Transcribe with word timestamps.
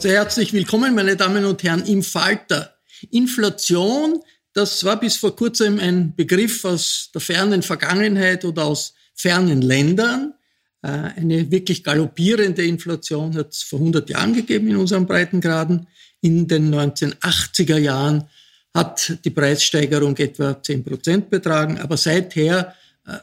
Sehr 0.00 0.14
herzlich 0.14 0.54
willkommen, 0.54 0.94
meine 0.94 1.14
Damen 1.14 1.44
und 1.44 1.62
Herren, 1.62 1.84
im 1.84 2.02
Falter. 2.02 2.74
Inflation, 3.10 4.22
das 4.54 4.82
war 4.82 4.98
bis 4.98 5.16
vor 5.16 5.36
kurzem 5.36 5.78
ein 5.78 6.16
Begriff 6.16 6.64
aus 6.64 7.10
der 7.12 7.20
fernen 7.20 7.62
Vergangenheit 7.62 8.46
oder 8.46 8.64
aus 8.64 8.94
fernen 9.14 9.60
Ländern. 9.60 10.32
Äh, 10.80 10.88
eine 10.88 11.50
wirklich 11.50 11.84
galoppierende 11.84 12.64
Inflation 12.64 13.36
hat 13.36 13.52
es 13.52 13.62
vor 13.62 13.78
100 13.78 14.08
Jahren 14.08 14.32
gegeben 14.32 14.68
in 14.68 14.76
unseren 14.76 15.04
Breitengraden. 15.04 15.86
In 16.22 16.48
den 16.48 16.74
1980er 16.74 17.76
Jahren 17.76 18.24
hat 18.72 19.18
die 19.26 19.30
Preissteigerung 19.30 20.16
etwa 20.16 20.62
10 20.62 20.82
Prozent 20.82 21.28
betragen, 21.28 21.78
aber 21.78 21.98
seither 21.98 22.74
äh, 23.06 23.18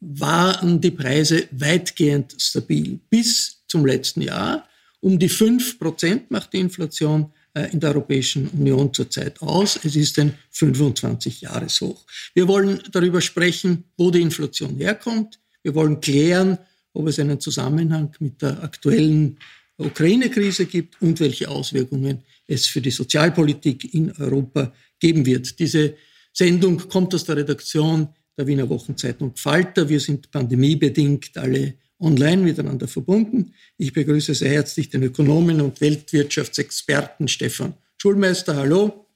waren 0.00 0.80
die 0.80 0.92
Preise 0.92 1.46
weitgehend 1.50 2.36
stabil 2.38 3.00
bis 3.10 3.64
zum 3.68 3.84
letzten 3.84 4.22
Jahr. 4.22 4.66
Um 5.02 5.18
die 5.18 5.28
5 5.28 5.80
Prozent 5.80 6.30
macht 6.30 6.52
die 6.52 6.60
Inflation 6.60 7.32
äh, 7.54 7.72
in 7.72 7.80
der 7.80 7.90
Europäischen 7.90 8.48
Union 8.50 8.94
zurzeit 8.94 9.42
aus. 9.42 9.78
Es 9.82 9.96
ist 9.96 10.16
ein 10.20 10.38
25-Jahres-Hoch. 10.54 12.06
Wir 12.34 12.46
wollen 12.46 12.80
darüber 12.92 13.20
sprechen, 13.20 13.82
wo 13.96 14.12
die 14.12 14.22
Inflation 14.22 14.76
herkommt. 14.76 15.40
Wir 15.64 15.74
wollen 15.74 16.00
klären, 16.00 16.56
ob 16.92 17.08
es 17.08 17.18
einen 17.18 17.40
Zusammenhang 17.40 18.14
mit 18.20 18.40
der 18.42 18.62
aktuellen 18.62 19.38
Ukraine-Krise 19.76 20.66
gibt 20.66 21.02
und 21.02 21.18
welche 21.18 21.48
Auswirkungen 21.48 22.22
es 22.46 22.66
für 22.66 22.80
die 22.80 22.92
Sozialpolitik 22.92 23.92
in 23.92 24.12
Europa 24.12 24.72
geben 25.00 25.26
wird. 25.26 25.58
Diese 25.58 25.96
Sendung 26.32 26.78
kommt 26.88 27.12
aus 27.12 27.24
der 27.24 27.38
Redaktion 27.38 28.08
der 28.38 28.46
Wiener 28.46 28.68
Wochenzeitung 28.68 29.34
Falter. 29.34 29.88
Wir 29.88 29.98
sind 29.98 30.30
pandemiebedingt 30.30 31.36
alle 31.36 31.74
online 32.02 32.42
miteinander 32.42 32.88
verbunden. 32.88 33.54
Ich 33.78 33.92
begrüße 33.92 34.34
sehr 34.34 34.50
herzlich 34.50 34.90
den 34.90 35.02
Ökonomen 35.02 35.60
und 35.60 35.80
Weltwirtschaftsexperten 35.80 37.28
Stefan 37.28 37.74
Schulmeister. 37.96 38.56
Hallo. 38.56 39.06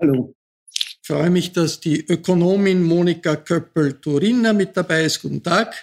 Hallo. 0.00 0.34
Ich 0.72 0.98
freue 1.02 1.30
mich, 1.30 1.52
dass 1.52 1.80
die 1.80 2.04
Ökonomin 2.06 2.82
Monika 2.82 3.36
Köppel-Turiner 3.36 4.52
mit 4.52 4.76
dabei 4.76 5.04
ist. 5.04 5.22
Guten 5.22 5.42
Tag. 5.42 5.74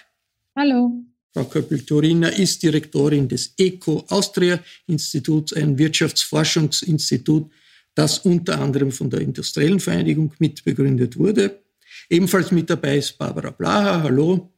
Hallo. 0.56 1.04
Frau 1.32 1.44
Köppel-Turiner 1.44 2.32
ist 2.32 2.62
Direktorin 2.62 3.28
des 3.28 3.54
ECO 3.58 4.04
Austria 4.08 4.60
Instituts, 4.86 5.52
ein 5.52 5.76
Wirtschaftsforschungsinstitut, 5.76 7.50
das 7.94 8.18
unter 8.18 8.60
anderem 8.60 8.92
von 8.92 9.10
der 9.10 9.20
Industriellen 9.20 9.80
Vereinigung 9.80 10.32
mitbegründet 10.38 11.18
wurde. 11.18 11.60
Ebenfalls 12.08 12.52
mit 12.52 12.70
dabei 12.70 12.98
ist 12.98 13.18
Barbara 13.18 13.50
Blaha. 13.50 14.02
Hallo. 14.02 14.53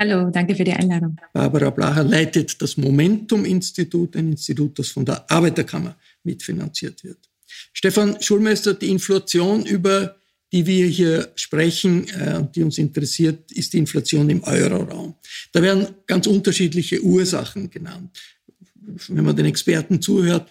Hallo, 0.00 0.30
danke 0.30 0.54
für 0.54 0.62
die 0.62 0.72
Einladung. 0.72 1.16
Barbara 1.32 1.70
Blacher 1.70 2.04
leitet 2.04 2.62
das 2.62 2.76
Momentum-Institut, 2.76 4.14
ein 4.14 4.30
Institut, 4.30 4.78
das 4.78 4.90
von 4.90 5.04
der 5.04 5.28
Arbeiterkammer 5.28 5.96
mitfinanziert 6.22 7.02
wird. 7.02 7.18
Stefan 7.72 8.22
Schulmeister, 8.22 8.74
die 8.74 8.90
Inflation, 8.90 9.66
über 9.66 10.14
die 10.52 10.64
wir 10.64 10.86
hier 10.86 11.32
sprechen 11.34 12.06
äh, 12.10 12.36
und 12.36 12.54
die 12.54 12.62
uns 12.62 12.78
interessiert, 12.78 13.50
ist 13.50 13.72
die 13.72 13.78
Inflation 13.78 14.30
im 14.30 14.42
Euroraum. 14.44 15.16
Da 15.52 15.60
werden 15.60 15.88
ganz 16.06 16.28
unterschiedliche 16.28 17.02
Ursachen 17.02 17.68
genannt. 17.68 18.16
Wenn 19.08 19.24
man 19.24 19.36
den 19.36 19.46
Experten 19.46 20.00
zuhört, 20.00 20.48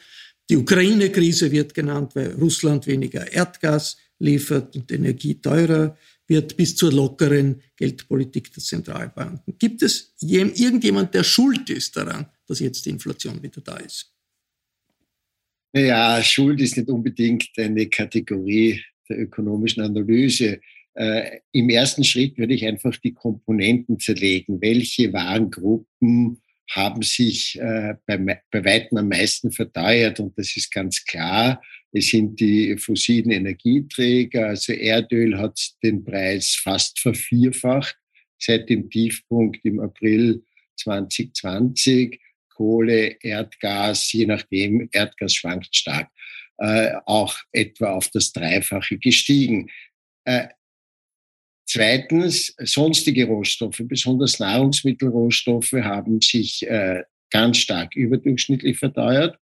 die 0.49 0.57
Ukraine-Krise 0.57 1.51
wird 1.51 1.73
genannt, 1.73 2.15
weil 2.15 2.33
Russland 2.33 2.85
weniger 2.85 3.31
Erdgas 3.31 3.97
liefert 4.19 4.75
und 4.75 4.91
Energie 4.91 5.35
teurer 5.35 5.97
wird 6.27 6.57
bis 6.57 6.75
zur 6.75 6.91
lockeren 6.91 7.61
Geldpolitik 7.75 8.53
der 8.53 8.63
Zentralbanken. 8.63 9.55
Gibt 9.57 9.81
es 9.81 10.13
irgendjemand, 10.21 11.13
der 11.13 11.23
schuld 11.23 11.69
ist 11.69 11.95
daran, 11.95 12.27
dass 12.47 12.59
jetzt 12.59 12.85
die 12.85 12.89
Inflation 12.89 13.41
wieder 13.41 13.61
da 13.61 13.77
ist? 13.77 14.13
Naja, 15.73 16.21
Schuld 16.23 16.61
ist 16.61 16.77
nicht 16.77 16.89
unbedingt 16.89 17.49
eine 17.57 17.87
Kategorie 17.87 18.81
der 19.09 19.19
ökonomischen 19.19 19.83
Analyse. 19.83 20.59
Äh, 20.93 21.39
Im 21.51 21.69
ersten 21.69 22.03
Schritt 22.03 22.37
würde 22.37 22.53
ich 22.53 22.65
einfach 22.65 22.95
die 22.97 23.13
Komponenten 23.13 23.99
zerlegen. 23.99 24.59
Welche 24.61 25.13
Warengruppen 25.13 26.41
haben 26.69 27.01
sich 27.01 27.59
äh, 27.59 27.95
bei, 28.05 28.41
bei 28.51 28.65
weitem 28.65 28.97
am 28.97 29.09
meisten 29.09 29.51
verteuert? 29.51 30.19
Und 30.19 30.37
das 30.37 30.55
ist 30.57 30.71
ganz 30.71 31.03
klar 31.05 31.61
es 31.91 32.09
sind 32.09 32.39
die 32.39 32.77
fossilen 32.77 33.31
Energieträger, 33.31 34.47
also 34.47 34.73
Erdöl 34.73 35.37
hat 35.37 35.59
den 35.83 36.03
Preis 36.03 36.59
fast 36.61 36.99
vervierfacht 36.99 37.97
seit 38.37 38.69
dem 38.69 38.89
Tiefpunkt 38.89 39.63
im 39.65 39.79
April 39.79 40.43
2020. 40.75 42.19
Kohle, 42.49 43.17
Erdgas, 43.21 44.11
je 44.11 44.25
nachdem, 44.25 44.89
Erdgas 44.91 45.35
schwankt 45.35 45.75
stark, 45.75 46.09
äh, 46.57 46.93
auch 47.05 47.35
etwa 47.51 47.91
auf 47.93 48.09
das 48.09 48.31
Dreifache 48.31 48.97
gestiegen. 48.97 49.69
Äh, 50.25 50.47
zweitens, 51.67 52.55
sonstige 52.59 53.25
Rohstoffe, 53.25 53.81
besonders 53.83 54.39
Nahrungsmittelrohstoffe, 54.39 55.73
haben 55.73 56.21
sich 56.21 56.67
äh, 56.67 57.03
ganz 57.29 57.57
stark 57.57 57.95
überdurchschnittlich 57.95 58.77
verteuert. 58.77 59.37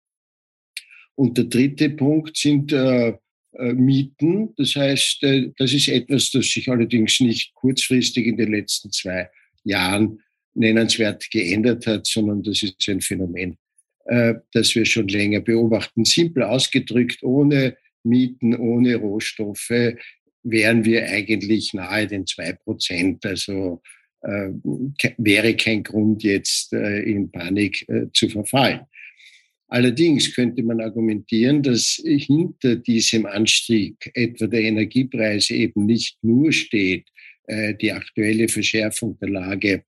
Und 1.17 1.37
der 1.37 1.45
dritte 1.45 1.91
Punkt 1.91 2.37
sind 2.37 2.73
äh, 2.73 3.15
äh, 3.55 3.73
Mieten. 3.73 4.55
Das 4.57 4.77
heißt, 4.77 5.23
äh, 5.25 5.51
das 5.57 5.73
ist 5.73 5.89
etwas, 5.89 6.31
das 6.31 6.47
sich 6.51 6.69
allerdings 6.71 7.21
nicht 7.21 7.55
kurzfristig 7.55 8.27
in 8.27 8.37
den 8.37 8.53
letzten 8.53 8.93
zwei 8.93 9.29
Jahren 9.65 10.21
nennenswert 10.55 11.31
geändert 11.31 11.87
hat, 11.87 12.07
sondern 12.07 12.43
das 12.43 12.63
ist 12.63 12.89
ein 12.89 13.01
Phänomen 13.01 13.59
äh, 14.11 14.35
das 14.53 14.75
wir 14.75 14.85
schon 14.85 15.09
länger 15.09 15.41
beobachten. 15.41 16.05
Simpel 16.05 16.43
ausgedrückt, 16.43 17.23
ohne 17.23 17.77
Mieten, 18.03 18.57
ohne 18.57 18.97
Rohstoffe 18.97 19.95
wären 20.43 20.85
wir 20.85 21.09
eigentlich 21.09 21.75
nahe 21.75 22.07
den 22.07 22.27
zwei 22.27 22.53
Prozent. 22.53 23.25
Also 23.27 23.83
äh, 24.23 24.51
wäre 25.19 25.57
kein 25.57 25.83
Grund 25.83 26.23
jetzt 26.23 26.73
äh, 26.73 27.01
in 27.01 27.31
Panik 27.31 27.89
äh, 27.89 28.07
zu 28.13 28.29
verfallen. 28.29 28.81
Allerdings 29.69 30.35
könnte 30.35 30.65
man 30.65 30.81
argumentieren, 30.81 31.63
dass 31.63 32.03
hinter 32.05 32.75
diesem 32.75 33.25
Anstieg 33.25 34.11
etwa 34.15 34.49
der 34.49 34.63
Energiepreise 34.63 35.55
eben 35.55 35.87
nicht 35.87 36.19
nur 36.23 36.53
steht 36.53 37.09
äh, 37.45 37.75
die 37.77 37.93
aktuelle 37.93 38.49
Verschärfung 38.49 39.17
der 39.21 39.29
Lage 39.29 39.85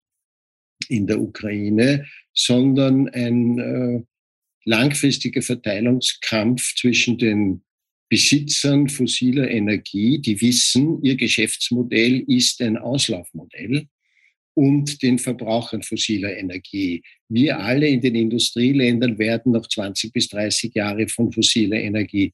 in 0.90 1.06
der 1.06 1.22
Ukraine, 1.22 2.08
sondern 2.34 3.08
ein 3.10 3.60
äh, 3.60 4.04
langfristiger 4.66 5.44
Verteilungskampf 5.44 6.76
zwischen 6.76 7.18
den 7.20 7.64
Besitzern 8.10 8.88
fossiler 8.88 9.50
Energie, 9.50 10.20
die 10.20 10.40
wissen, 10.42 11.04
ihr 11.04 11.16
Geschäftsmodell 11.16 12.24
ist 12.28 12.62
ein 12.62 12.78
Auslaufmodell 12.78 13.88
und 14.54 15.04
den 15.04 15.20
Verbrauchern 15.20 15.84
fossiler 15.84 16.36
Energie. 16.38 17.04
Wir 17.30 17.60
alle 17.60 17.88
in 17.88 18.02
den 18.02 18.16
Industrieländern 18.16 19.20
werden 19.20 19.52
noch 19.52 19.68
20 19.68 20.14
bis 20.14 20.30
30 20.30 20.74
Jahre 20.74 21.08
von 21.08 21.32
fossiler 21.32 21.78
Energie 21.78 22.34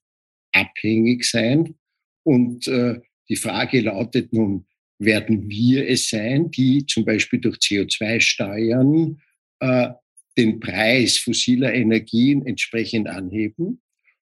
abhängig 0.53 1.25
sein. 1.25 1.75
Und 2.23 2.67
äh, 2.67 3.01
die 3.27 3.35
Frage 3.35 3.81
lautet 3.81 4.31
nun, 4.31 4.65
werden 4.99 5.49
wir 5.49 5.87
es 5.89 6.09
sein, 6.09 6.49
die 6.51 6.85
zum 6.85 7.03
Beispiel 7.03 7.41
durch 7.41 7.57
CO2-Steuern 7.57 9.19
äh, 9.59 9.89
den 10.37 10.59
Preis 10.59 11.17
fossiler 11.17 11.73
Energien 11.73 12.45
entsprechend 12.45 13.07
anheben? 13.07 13.81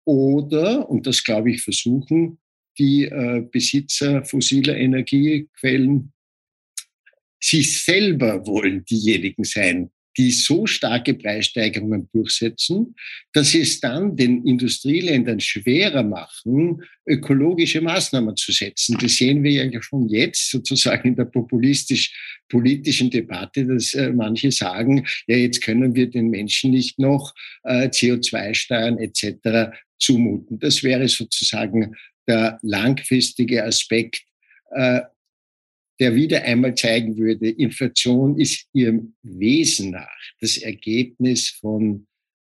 Oder, 0.07 0.89
und 0.89 1.05
das 1.05 1.21
glaube 1.21 1.51
ich, 1.51 1.61
versuchen 1.61 2.39
die 2.77 3.03
äh, 3.03 3.41
Besitzer 3.51 4.23
fossiler 4.23 4.77
Energiequellen 4.77 6.13
sie 7.41 7.61
selber 7.61 8.47
wollen 8.47 8.85
diejenigen 8.85 9.43
sein, 9.43 9.91
die 10.17 10.31
so 10.31 10.65
starke 10.65 11.13
Preissteigerungen 11.13 12.09
durchsetzen, 12.11 12.95
dass 13.33 13.51
sie 13.51 13.61
es 13.61 13.79
dann 13.79 14.15
den 14.15 14.43
Industrieländern 14.45 15.39
schwerer 15.39 16.03
machen, 16.03 16.83
ökologische 17.05 17.81
Maßnahmen 17.81 18.35
zu 18.35 18.51
setzen. 18.51 18.97
Das 18.99 19.15
sehen 19.15 19.43
wir 19.43 19.51
ja 19.51 19.81
schon 19.81 20.09
jetzt 20.09 20.49
sozusagen 20.49 21.09
in 21.09 21.15
der 21.15 21.25
populistisch-politischen 21.25 23.11
Debatte, 23.11 23.65
dass 23.65 23.93
äh, 23.93 24.11
manche 24.11 24.51
sagen, 24.51 25.05
ja, 25.27 25.37
jetzt 25.37 25.61
können 25.61 25.93
wir 25.95 26.09
den 26.09 26.29
Menschen 26.29 26.71
nicht 26.71 26.97
noch 26.97 27.33
äh, 27.63 27.87
CO2-Steuern 27.87 28.97
etc. 28.97 29.71
zumuten. 29.99 30.59
Das 30.59 30.83
wäre 30.83 31.07
sozusagen 31.07 31.95
der 32.27 32.59
langfristige 32.61 33.63
Aspekt 33.63 34.23
äh, 34.71 35.01
der 35.99 36.15
wieder 36.15 36.43
einmal 36.43 36.75
zeigen 36.75 37.17
würde, 37.17 37.49
Inflation 37.49 38.39
ist 38.39 38.67
ihrem 38.73 39.15
Wesen 39.23 39.91
nach 39.91 40.07
das 40.39 40.57
Ergebnis 40.57 41.49
von 41.49 42.07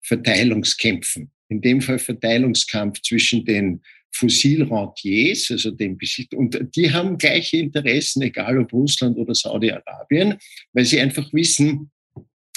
Verteilungskämpfen. 0.02 1.30
In 1.48 1.60
dem 1.60 1.80
Fall 1.80 1.98
Verteilungskampf 1.98 3.00
zwischen 3.02 3.44
den 3.44 3.82
Fossilrentiers, 4.14 5.50
also 5.50 5.70
dem 5.70 5.96
Besitz, 5.96 6.32
und 6.34 6.58
die 6.76 6.90
haben 6.90 7.18
gleiche 7.18 7.58
Interessen, 7.58 8.22
egal 8.22 8.58
ob 8.58 8.72
Russland 8.72 9.18
oder 9.18 9.34
Saudi-Arabien, 9.34 10.36
weil 10.72 10.84
sie 10.84 11.00
einfach 11.00 11.32
wissen, 11.32 11.90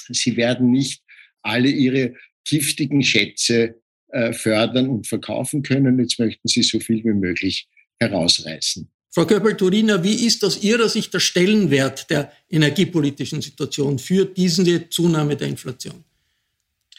sie 0.10 0.36
werden 0.38 0.72
nicht 0.72 1.02
alle 1.42 1.70
ihre 1.70 2.14
giftigen 2.46 3.04
Schätze 3.04 3.82
äh, 4.10 4.34
fördern 4.34 4.90
und 4.90 5.08
verkaufen 5.08 5.64
können. 5.64 6.00
Jetzt 6.00 6.20
möchten 6.20 6.48
sie 6.48 6.64
so 6.64 6.80
viel 6.80 7.04
wie 7.04 7.14
möglich 7.14 7.68
herausreißen. 8.00 8.90
Frau 9.16 9.26
Köppel-Turina, 9.26 10.04
wie 10.04 10.26
ist 10.26 10.44
aus 10.44 10.62
Ihrer 10.62 10.90
Sicht 10.90 11.14
der 11.14 11.22
Stellenwert 11.22 12.10
der 12.10 12.34
energiepolitischen 12.50 13.42
Situation 13.42 13.98
für 13.98 14.26
diese 14.26 14.90
Zunahme 14.90 15.38
der 15.38 15.48
Inflation? 15.48 16.04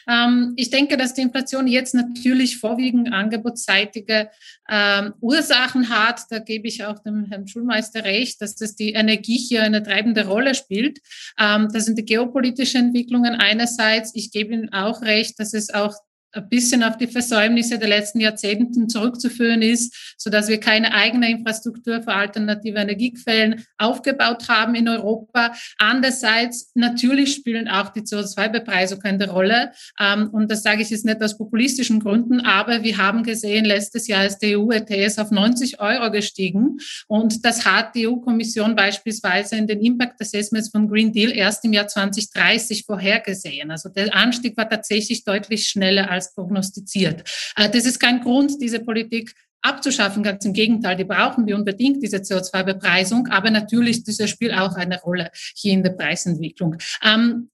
Ähm, 0.07 0.53
ich 0.55 0.71
denke, 0.71 0.97
dass 0.97 1.13
die 1.13 1.21
Inflation 1.21 1.67
jetzt 1.67 1.93
natürlich 1.93 2.57
vorwiegend 2.57 3.13
angebotsseitige 3.13 4.31
ähm, 4.67 5.13
Ursachen 5.21 5.89
hat. 5.89 6.21
Da 6.31 6.39
gebe 6.39 6.67
ich 6.67 6.83
auch 6.85 6.97
dem 7.03 7.25
Herrn 7.25 7.47
Schulmeister 7.47 8.03
recht, 8.03 8.41
dass 8.41 8.55
das 8.55 8.75
die 8.75 8.93
Energie 8.93 9.37
hier 9.37 9.61
eine 9.61 9.83
treibende 9.83 10.25
Rolle 10.25 10.55
spielt. 10.55 10.97
Ähm, 11.39 11.67
das 11.71 11.85
sind 11.85 11.99
die 11.99 12.05
geopolitischen 12.05 12.87
Entwicklungen 12.87 13.35
einerseits. 13.35 14.15
Ich 14.15 14.31
gebe 14.31 14.55
Ihnen 14.55 14.73
auch 14.73 15.03
recht, 15.03 15.39
dass 15.39 15.53
es 15.53 15.71
auch 15.71 15.93
ein 16.33 16.49
bisschen 16.49 16.83
auf 16.83 16.97
die 16.97 17.07
Versäumnisse 17.07 17.79
der 17.79 17.89
letzten 17.89 18.19
Jahrzehnten 18.19 18.89
zurückzuführen 18.89 19.61
ist, 19.61 20.15
so 20.17 20.29
dass 20.29 20.47
wir 20.47 20.59
keine 20.59 20.93
eigene 20.93 21.29
Infrastruktur 21.29 22.01
für 22.01 22.13
alternative 22.13 22.77
Energiequellen 22.77 23.65
aufgebaut 23.77 24.47
haben 24.49 24.75
in 24.75 24.87
Europa. 24.87 25.53
Andererseits 25.77 26.71
natürlich 26.75 27.33
spielen 27.33 27.67
auch 27.67 27.89
die 27.89 28.01
CO2-Bepreisungen 28.01 29.05
eine 29.05 29.29
Rolle. 29.29 29.71
Ähm, 29.99 30.29
und 30.31 30.51
das 30.51 30.63
sage 30.63 30.81
ich 30.81 30.89
jetzt 30.89 31.05
nicht 31.05 31.21
aus 31.21 31.37
populistischen 31.37 31.99
Gründen, 31.99 32.41
aber 32.41 32.83
wir 32.83 32.97
haben 32.97 33.23
gesehen, 33.23 33.65
letztes 33.65 34.07
Jahr 34.07 34.25
ist 34.25 34.39
der 34.39 34.59
EU-ETS 34.59 35.19
auf 35.19 35.31
90 35.31 35.79
Euro 35.79 36.11
gestiegen. 36.11 36.77
Und 37.07 37.45
das 37.45 37.65
hat 37.65 37.95
die 37.95 38.07
EU-Kommission 38.07 38.75
beispielsweise 38.75 39.55
in 39.55 39.67
den 39.67 39.81
Impact 39.81 40.21
Assessments 40.21 40.69
von 40.69 40.87
Green 40.87 41.11
Deal 41.11 41.31
erst 41.31 41.63
im 41.65 41.73
Jahr 41.73 41.87
2030 41.87 42.85
vorhergesehen. 42.85 43.71
Also 43.71 43.89
der 43.89 44.13
Anstieg 44.15 44.57
war 44.57 44.69
tatsächlich 44.69 45.23
deutlich 45.23 45.67
schneller 45.67 46.09
als 46.09 46.16
prognostiziert. 46.33 47.23
Äh, 47.55 47.69
das 47.69 47.85
ist 47.85 47.99
kein 47.99 48.21
Grund, 48.21 48.61
diese 48.61 48.79
Politik 48.79 49.33
abzuschaffen. 49.61 50.23
Ganz 50.23 50.45
im 50.45 50.53
Gegenteil, 50.53 50.95
die 50.95 51.03
brauchen 51.03 51.45
wir 51.45 51.55
unbedingt, 51.55 52.01
diese 52.01 52.17
CO2-Bepreisung. 52.17 53.27
Aber 53.27 53.49
natürlich, 53.49 54.03
dieses 54.03 54.29
spielt 54.29 54.53
auch 54.53 54.75
eine 54.75 54.99
Rolle 55.01 55.31
hier 55.55 55.73
in 55.73 55.83
der 55.83 55.91
Preisentwicklung. 55.91 56.77
Ähm, 57.03 57.49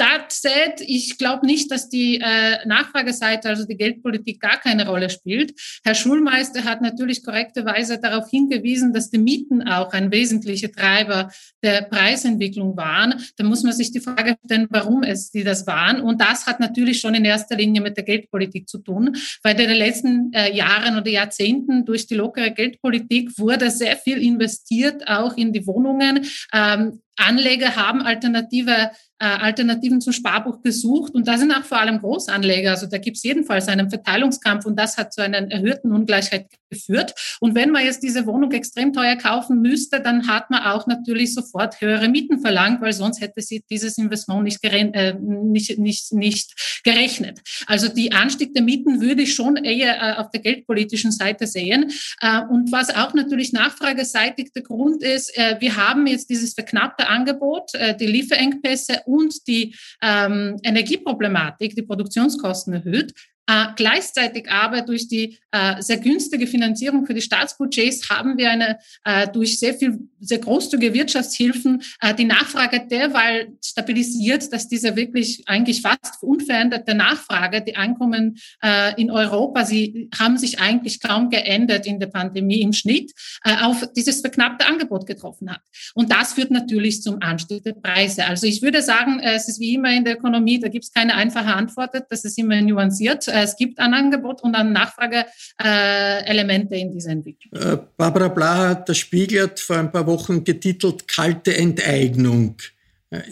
That 0.00 0.32
said, 0.32 0.80
ich 0.80 1.18
glaube 1.18 1.44
nicht, 1.44 1.70
dass 1.70 1.90
die 1.90 2.22
äh, 2.22 2.66
Nachfrageseite, 2.66 3.50
also 3.50 3.66
die 3.66 3.76
Geldpolitik, 3.76 4.40
gar 4.40 4.58
keine 4.58 4.88
Rolle 4.88 5.10
spielt. 5.10 5.52
Herr 5.84 5.94
Schulmeister 5.94 6.64
hat 6.64 6.80
natürlich 6.80 7.22
korrekterweise 7.22 8.00
darauf 8.00 8.30
hingewiesen, 8.30 8.94
dass 8.94 9.10
die 9.10 9.18
Mieten 9.18 9.62
auch 9.68 9.92
ein 9.92 10.10
wesentlicher 10.10 10.72
Treiber 10.72 11.30
der 11.62 11.82
Preisentwicklung 11.82 12.78
waren. 12.78 13.22
Da 13.36 13.44
muss 13.44 13.62
man 13.62 13.74
sich 13.74 13.92
die 13.92 14.00
Frage 14.00 14.36
stellen, 14.46 14.68
warum 14.70 15.02
es 15.02 15.32
die 15.32 15.44
das 15.44 15.66
waren. 15.66 16.00
Und 16.00 16.22
das 16.22 16.46
hat 16.46 16.60
natürlich 16.60 16.98
schon 17.00 17.14
in 17.14 17.26
erster 17.26 17.56
Linie 17.56 17.82
mit 17.82 17.98
der 17.98 18.04
Geldpolitik 18.04 18.70
zu 18.70 18.78
tun, 18.78 19.14
weil 19.42 19.60
in 19.60 19.68
den 19.68 19.76
letzten 19.76 20.32
äh, 20.32 20.50
Jahren 20.56 20.96
oder 20.96 21.10
Jahrzehnten 21.10 21.84
durch 21.84 22.06
die 22.06 22.14
lockere 22.14 22.52
Geldpolitik 22.52 23.38
wurde 23.38 23.70
sehr 23.70 23.98
viel 23.98 24.22
investiert, 24.22 25.06
auch 25.06 25.36
in 25.36 25.52
die 25.52 25.66
Wohnungen. 25.66 26.24
Ähm, 26.54 27.02
Anleger 27.20 27.76
haben 27.76 28.02
alternative 28.02 28.90
äh, 29.20 29.26
Alternativen 29.26 30.00
zum 30.00 30.14
Sparbuch 30.14 30.62
gesucht 30.62 31.14
und 31.14 31.28
da 31.28 31.36
sind 31.36 31.52
auch 31.52 31.64
vor 31.64 31.78
allem 31.78 31.98
Großanleger. 31.98 32.70
Also 32.70 32.86
da 32.86 32.96
gibt 32.96 33.18
es 33.18 33.22
jedenfalls 33.22 33.68
einen 33.68 33.90
Verteilungskampf 33.90 34.64
und 34.64 34.78
das 34.78 34.96
hat 34.96 35.12
zu 35.12 35.20
einer 35.22 35.38
erhöhten 35.50 35.92
Ungleichheit 35.92 36.46
geführt. 36.70 37.14
Und 37.40 37.54
wenn 37.54 37.70
man 37.70 37.84
jetzt 37.84 38.02
diese 38.02 38.24
Wohnung 38.26 38.52
extrem 38.52 38.94
teuer 38.94 39.16
kaufen 39.16 39.60
müsste, 39.60 40.00
dann 40.00 40.26
hat 40.26 40.48
man 40.48 40.62
auch 40.62 40.86
natürlich 40.86 41.34
sofort 41.34 41.80
höhere 41.82 42.08
Mieten 42.08 42.40
verlangt, 42.40 42.80
weil 42.80 42.94
sonst 42.94 43.20
hätte 43.20 43.42
sie 43.42 43.62
dieses 43.68 43.98
Investment 43.98 44.44
nicht, 44.44 44.64
äh, 44.64 45.14
nicht, 45.20 45.78
nicht, 45.78 46.12
nicht 46.14 46.80
gerechnet. 46.82 47.40
Also 47.66 47.88
die 47.88 48.12
Anstieg 48.12 48.54
der 48.54 48.62
Mieten 48.62 49.02
würde 49.02 49.22
ich 49.22 49.34
schon 49.34 49.56
eher 49.56 49.96
äh, 49.96 50.16
auf 50.18 50.30
der 50.30 50.40
geldpolitischen 50.40 51.12
Seite 51.12 51.46
sehen. 51.46 51.92
Äh, 52.22 52.40
und 52.48 52.72
was 52.72 52.88
auch 52.94 53.12
natürlich 53.12 53.52
nachfrageseitig 53.52 54.52
der 54.54 54.62
Grund 54.62 55.02
ist, 55.02 55.36
äh, 55.36 55.56
wir 55.60 55.76
haben 55.76 56.06
jetzt 56.06 56.30
dieses 56.30 56.54
verknappte 56.54 57.08
Angebot, 57.10 57.74
äh, 57.74 57.96
die 57.96 58.06
Lieferengpässe 58.06 59.02
und 59.04 59.46
die 59.46 59.74
ähm, 60.02 60.56
Energieproblematik, 60.62 61.74
die 61.74 61.82
Produktionskosten 61.82 62.74
erhöht. 62.74 63.12
Äh, 63.46 63.66
gleichzeitig 63.76 64.50
aber 64.50 64.82
durch 64.82 65.08
die 65.08 65.38
äh, 65.50 65.82
sehr 65.82 65.98
günstige 65.98 66.46
Finanzierung 66.46 67.06
für 67.06 67.14
die 67.14 67.22
Staatsbudgets 67.22 68.08
haben 68.08 68.38
wir 68.38 68.50
eine 68.50 68.78
äh, 69.04 69.26
durch 69.28 69.58
sehr 69.58 69.74
viel 69.74 69.98
sehr 70.20 70.38
großzügige 70.38 70.94
Wirtschaftshilfen 70.94 71.82
äh, 72.00 72.14
die 72.14 72.24
Nachfrage 72.24 72.86
derweil 72.86 73.48
stabilisiert, 73.64 74.52
dass 74.52 74.68
diese 74.68 74.94
wirklich 74.94 75.42
eigentlich 75.46 75.82
fast 75.82 76.22
unveränderte 76.22 76.94
Nachfrage, 76.94 77.62
die 77.62 77.76
Einkommen 77.76 78.38
äh, 78.62 79.00
in 79.00 79.10
Europa, 79.10 79.64
sie 79.64 80.08
haben 80.18 80.38
sich 80.38 80.60
eigentlich 80.60 81.00
kaum 81.00 81.30
geändert 81.30 81.86
in 81.86 81.98
der 81.98 82.08
Pandemie 82.08 82.60
im 82.60 82.72
Schnitt, 82.72 83.12
äh, 83.44 83.56
auf 83.62 83.88
dieses 83.96 84.20
verknappte 84.20 84.66
Angebot 84.66 85.06
getroffen 85.06 85.50
hat. 85.50 85.62
Und 85.94 86.12
das 86.12 86.34
führt 86.34 86.50
natürlich 86.50 87.02
zum 87.02 87.20
Anstieg 87.22 87.64
der 87.64 87.72
Preise. 87.72 88.26
Also 88.26 88.46
ich 88.46 88.62
würde 88.62 88.82
sagen, 88.82 89.18
äh, 89.20 89.34
es 89.34 89.48
ist 89.48 89.58
wie 89.58 89.74
immer 89.74 89.92
in 89.92 90.04
der 90.04 90.14
Ökonomie, 90.18 90.60
da 90.60 90.68
gibt 90.68 90.84
es 90.84 90.92
keine 90.92 91.14
einfache 91.14 91.54
Antwort, 91.54 91.90
das 92.10 92.24
ist 92.24 92.38
immer 92.38 92.60
nuanciert. 92.60 93.26
Äh, 93.30 93.42
es 93.42 93.56
gibt 93.56 93.78
ein 93.78 93.94
Angebot 93.94 94.42
und 94.42 94.54
ein 94.54 94.72
Nachfrageelemente 94.72 96.76
in 96.76 96.92
dieser 96.92 97.10
Entwicklung. 97.10 97.60
Äh, 97.60 97.78
Barbara 97.96 98.28
Blaha, 98.28 98.74
der 98.74 98.94
Spiegel 98.94 99.44
hat 99.44 99.60
vor 99.60 99.76
ein 99.76 99.90
paar 99.90 100.06
Wochen 100.06 100.44
getitelt 100.44 101.08
Kalte 101.08 101.56
Enteignung. 101.56 102.56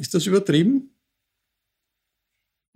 Ist 0.00 0.14
das 0.14 0.26
übertrieben? 0.26 0.90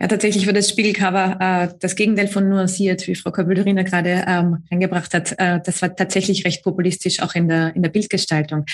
Ja, 0.02 0.08
tatsächlich 0.08 0.46
war 0.46 0.52
das 0.52 0.68
Spiegelcover 0.68 1.36
äh, 1.38 1.74
das 1.78 1.94
Gegenteil 1.94 2.26
von 2.26 2.48
nuanciert, 2.48 3.06
wie 3.06 3.14
Frau 3.14 3.30
Kabelurina 3.30 3.84
gerade 3.84 4.24
ähm, 4.26 4.64
eingebracht 4.68 5.14
hat. 5.14 5.32
Äh, 5.38 5.60
das 5.64 5.80
war 5.80 5.94
tatsächlich 5.94 6.44
recht 6.44 6.64
populistisch, 6.64 7.22
auch 7.22 7.36
in 7.36 7.46
der, 7.46 7.76
in 7.76 7.82
der 7.82 7.90
Bildgestaltung. 7.90 8.64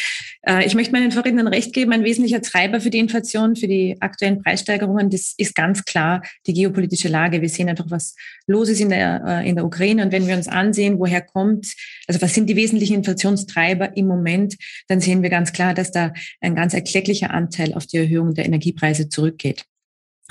Äh, 0.41 0.65
ich 0.65 0.75
möchte 0.75 0.91
meinen 0.91 1.13
Vorrednern 1.13 1.47
recht 1.47 1.75
geben, 1.75 1.93
ein 1.93 2.03
wesentlicher 2.03 2.41
Treiber 2.41 2.81
für 2.81 2.89
die 2.89 2.99
Inflation, 2.99 3.57
für 3.57 3.69
die 3.69 3.99
aktuellen 4.01 4.43
Preissteigerungen, 4.43 5.11
das 5.11 5.35
ist 5.37 5.55
ganz 5.55 5.85
klar 5.85 6.23
die 6.47 6.55
geopolitische 6.55 7.09
Lage. 7.09 7.43
Wir 7.43 7.51
sehen 7.51 7.69
einfach, 7.69 7.91
was 7.91 8.15
los 8.47 8.71
ist 8.71 8.81
in 8.81 8.89
der, 8.89 9.23
äh, 9.27 9.47
in 9.47 9.57
der 9.57 9.67
Ukraine. 9.67 10.05
Und 10.05 10.13
wenn 10.13 10.27
wir 10.27 10.35
uns 10.35 10.49
ansehen, 10.49 10.99
woher 10.99 11.21
kommt, 11.21 11.75
also 12.07 12.23
was 12.23 12.33
sind 12.33 12.49
die 12.49 12.57
wesentlichen 12.57 12.95
Inflationstreiber 12.95 13.99
im 13.99 14.07
Moment, 14.07 14.57
dann 14.87 15.03
sehen 15.03 15.23
wir 15.23 15.29
ganz 15.29 15.53
klar, 15.53 15.75
dass 15.75 15.91
da 15.91 16.15
ein 16.41 16.55
ganz 16.55 16.73
erklecklicher 16.73 17.35
Anteil 17.35 17.75
auf 17.75 17.85
die 17.85 17.99
Erhöhung 17.99 18.33
der 18.33 18.47
Energiepreise 18.47 19.11
zurückgeht. 19.11 19.67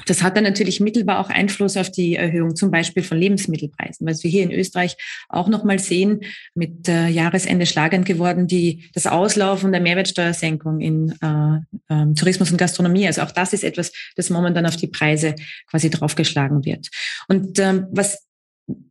Das 0.05 0.21
hat 0.21 0.37
dann 0.37 0.43
natürlich 0.43 0.79
mittelbar 0.79 1.19
auch 1.19 1.29
Einfluss 1.29 1.75
auf 1.75 1.89
die 1.89 2.15
Erhöhung 2.15 2.55
zum 2.55 2.69
Beispiel 2.69 3.01
von 3.01 3.17
Lebensmittelpreisen, 3.17 4.05
was 4.05 4.23
wir 4.23 4.29
hier 4.29 4.43
in 4.43 4.51
Österreich 4.51 4.95
auch 5.27 5.47
nochmal 5.47 5.79
sehen, 5.79 6.21
mit 6.53 6.87
äh, 6.87 7.07
Jahresende 7.07 7.65
schlagend 7.65 8.05
geworden, 8.05 8.47
die, 8.47 8.89
das 8.93 9.07
Auslaufen 9.07 9.71
der 9.71 9.81
Mehrwertsteuersenkung 9.81 10.81
in 10.81 11.15
äh, 11.21 11.93
äh, 11.93 12.13
Tourismus 12.13 12.51
und 12.51 12.57
Gastronomie. 12.57 13.07
Also 13.07 13.21
auch 13.23 13.31
das 13.31 13.53
ist 13.53 13.63
etwas, 13.63 13.91
das 14.15 14.29
momentan 14.29 14.67
auf 14.67 14.75
die 14.75 14.87
Preise 14.87 15.33
quasi 15.69 15.89
draufgeschlagen 15.89 16.63
wird. 16.63 16.89
Und 17.27 17.57
ähm, 17.59 17.87
was 17.91 18.26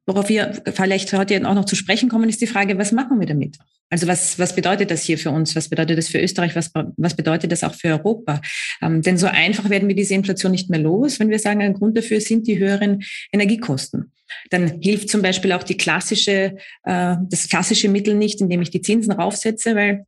worauf 0.06 0.28
wir 0.28 0.62
vielleicht 0.74 1.12
heute 1.12 1.46
auch 1.48 1.54
noch 1.54 1.64
zu 1.64 1.76
sprechen 1.76 2.08
kommen, 2.08 2.28
ist 2.28 2.40
die 2.40 2.46
Frage, 2.46 2.78
was 2.78 2.92
machen 2.92 3.20
wir 3.20 3.26
damit? 3.26 3.58
Also 3.88 4.08
was, 4.08 4.38
was 4.38 4.54
bedeutet 4.54 4.90
das 4.90 5.02
hier 5.02 5.18
für 5.18 5.30
uns? 5.30 5.54
Was 5.54 5.68
bedeutet 5.68 5.98
das 5.98 6.08
für 6.08 6.18
Österreich? 6.18 6.56
Was, 6.56 6.72
was 6.96 7.14
bedeutet 7.14 7.52
das 7.52 7.62
auch 7.62 7.74
für 7.74 7.88
Europa? 7.88 8.40
Ähm, 8.82 9.02
denn 9.02 9.16
so 9.16 9.26
einfach 9.26 9.70
werden 9.70 9.88
wir 9.88 9.94
diese 9.94 10.14
Inflation 10.14 10.50
nicht 10.52 10.70
mehr 10.70 10.80
los, 10.80 11.20
wenn 11.20 11.30
wir 11.30 11.38
sagen, 11.38 11.60
ein 11.60 11.74
Grund 11.74 11.96
dafür 11.96 12.20
sind 12.20 12.46
die 12.46 12.58
höheren 12.58 13.04
Energiekosten. 13.32 14.12
Dann 14.50 14.80
hilft 14.80 15.08
zum 15.08 15.22
Beispiel 15.22 15.52
auch 15.52 15.62
die 15.62 15.76
klassische, 15.76 16.56
äh, 16.82 17.16
das 17.30 17.48
klassische 17.48 17.88
Mittel 17.88 18.14
nicht, 18.14 18.40
indem 18.40 18.62
ich 18.62 18.70
die 18.70 18.80
Zinsen 18.80 19.12
raufsetze, 19.12 19.76
weil 19.76 20.04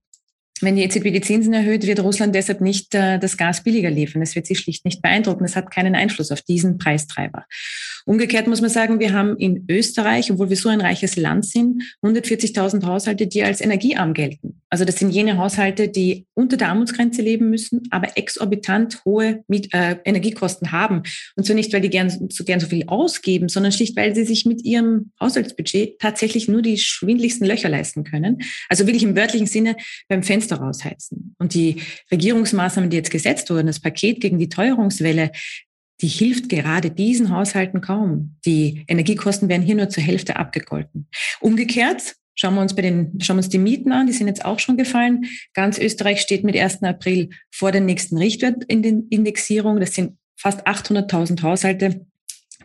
wenn 0.62 0.76
die 0.76 0.82
EZB 0.82 1.12
die 1.12 1.20
Zinsen 1.20 1.52
erhöht, 1.52 1.86
wird 1.86 2.00
Russland 2.00 2.34
deshalb 2.34 2.60
nicht 2.60 2.94
äh, 2.94 3.18
das 3.18 3.36
Gas 3.36 3.62
billiger 3.62 3.90
liefern. 3.90 4.22
Es 4.22 4.34
wird 4.34 4.46
sie 4.46 4.54
schlicht 4.54 4.84
nicht 4.84 5.02
beeindrucken. 5.02 5.44
Es 5.44 5.56
hat 5.56 5.70
keinen 5.70 5.94
Einfluss 5.94 6.30
auf 6.30 6.42
diesen 6.42 6.78
Preistreiber. 6.78 7.44
Umgekehrt 8.04 8.46
muss 8.46 8.60
man 8.60 8.70
sagen, 8.70 9.00
wir 9.00 9.12
haben 9.12 9.36
in 9.36 9.66
Österreich, 9.68 10.30
obwohl 10.30 10.48
wir 10.50 10.56
so 10.56 10.68
ein 10.68 10.80
reiches 10.80 11.16
Land 11.16 11.46
sind, 11.46 11.82
140.000 12.02 12.84
Haushalte, 12.86 13.26
die 13.26 13.42
als 13.42 13.60
energiearm 13.60 14.14
gelten. 14.14 14.60
Also 14.70 14.84
das 14.84 14.96
sind 14.96 15.10
jene 15.10 15.38
Haushalte, 15.38 15.88
die 15.88 16.26
unter 16.34 16.56
der 16.56 16.68
Armutsgrenze 16.68 17.22
leben 17.22 17.48
müssen, 17.48 17.82
aber 17.90 18.16
exorbitant 18.16 19.02
hohe 19.04 19.42
Miet 19.48 19.72
äh, 19.72 19.96
Energiekosten 20.04 20.72
haben. 20.72 21.02
Und 21.36 21.46
so 21.46 21.54
nicht, 21.54 21.72
weil 21.72 21.80
die 21.80 21.90
gern, 21.90 22.10
so 22.30 22.44
gern 22.44 22.60
so 22.60 22.66
viel 22.66 22.84
ausgeben, 22.86 23.48
sondern 23.48 23.72
schlicht, 23.72 23.96
weil 23.96 24.14
sie 24.14 24.24
sich 24.24 24.44
mit 24.44 24.64
ihrem 24.64 25.12
Haushaltsbudget 25.20 25.98
tatsächlich 25.98 26.48
nur 26.48 26.60
die 26.60 26.76
schwindligsten 26.76 27.46
Löcher 27.46 27.68
leisten 27.68 28.04
können. 28.04 28.42
Also 28.68 28.86
wirklich 28.86 29.04
im 29.04 29.16
wörtlichen 29.16 29.46
Sinne 29.46 29.76
beim 30.08 30.22
Fenster 30.22 30.56
rausheizen. 30.56 31.34
Und 31.38 31.54
die 31.54 31.76
Regierungsmaßnahmen, 32.10 32.90
die 32.90 32.96
jetzt 32.96 33.10
gesetzt 33.10 33.48
wurden, 33.50 33.68
das 33.68 33.80
Paket 33.80 34.20
gegen 34.20 34.38
die 34.38 34.50
Teuerungswelle, 34.50 35.30
die 36.00 36.08
hilft 36.08 36.48
gerade 36.48 36.90
diesen 36.90 37.30
Haushalten 37.30 37.80
kaum. 37.80 38.36
Die 38.44 38.84
Energiekosten 38.86 39.48
werden 39.48 39.62
hier 39.62 39.74
nur 39.74 39.88
zur 39.88 40.02
Hälfte 40.02 40.36
abgegolten. 40.36 41.08
Umgekehrt 41.40 42.14
Schauen 42.40 42.54
wir 42.54 42.62
uns 42.62 42.74
bei 42.74 42.82
den, 42.82 43.18
schauen 43.20 43.36
wir 43.36 43.40
uns 43.40 43.48
die 43.48 43.58
Mieten 43.58 43.90
an, 43.90 44.06
die 44.06 44.12
sind 44.12 44.28
jetzt 44.28 44.44
auch 44.44 44.60
schon 44.60 44.76
gefallen. 44.76 45.24
Ganz 45.54 45.76
Österreich 45.76 46.20
steht 46.20 46.44
mit 46.44 46.56
1. 46.56 46.84
April 46.84 47.30
vor 47.50 47.72
der 47.72 47.80
nächsten 47.80 48.16
Richtwert 48.16 48.62
in 48.68 48.80
den 48.80 49.08
Indexierung. 49.10 49.80
Das 49.80 49.94
sind 49.94 50.16
fast 50.36 50.64
800.000 50.64 51.42
Haushalte, 51.42 52.06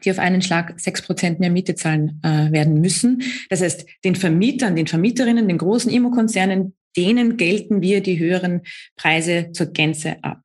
die 0.05 0.11
auf 0.11 0.19
einen 0.19 0.43
Schlag 0.43 0.79
sechs 0.79 1.01
Prozent 1.01 1.39
mehr 1.39 1.49
Miete 1.49 1.73
zahlen 1.73 2.21
äh, 2.23 2.51
werden 2.51 2.81
müssen. 2.81 3.23
Das 3.49 3.61
heißt, 3.61 3.87
den 4.03 4.15
Vermietern, 4.15 4.75
den 4.75 4.85
Vermieterinnen, 4.85 5.47
den 5.47 5.57
großen 5.57 5.91
Immokonzernen, 5.91 6.75
denen 6.95 7.37
gelten 7.37 7.81
wir 7.81 8.01
die 8.01 8.19
höheren 8.19 8.61
Preise 8.95 9.49
zur 9.53 9.67
Gänze 9.67 10.23
ab. 10.23 10.43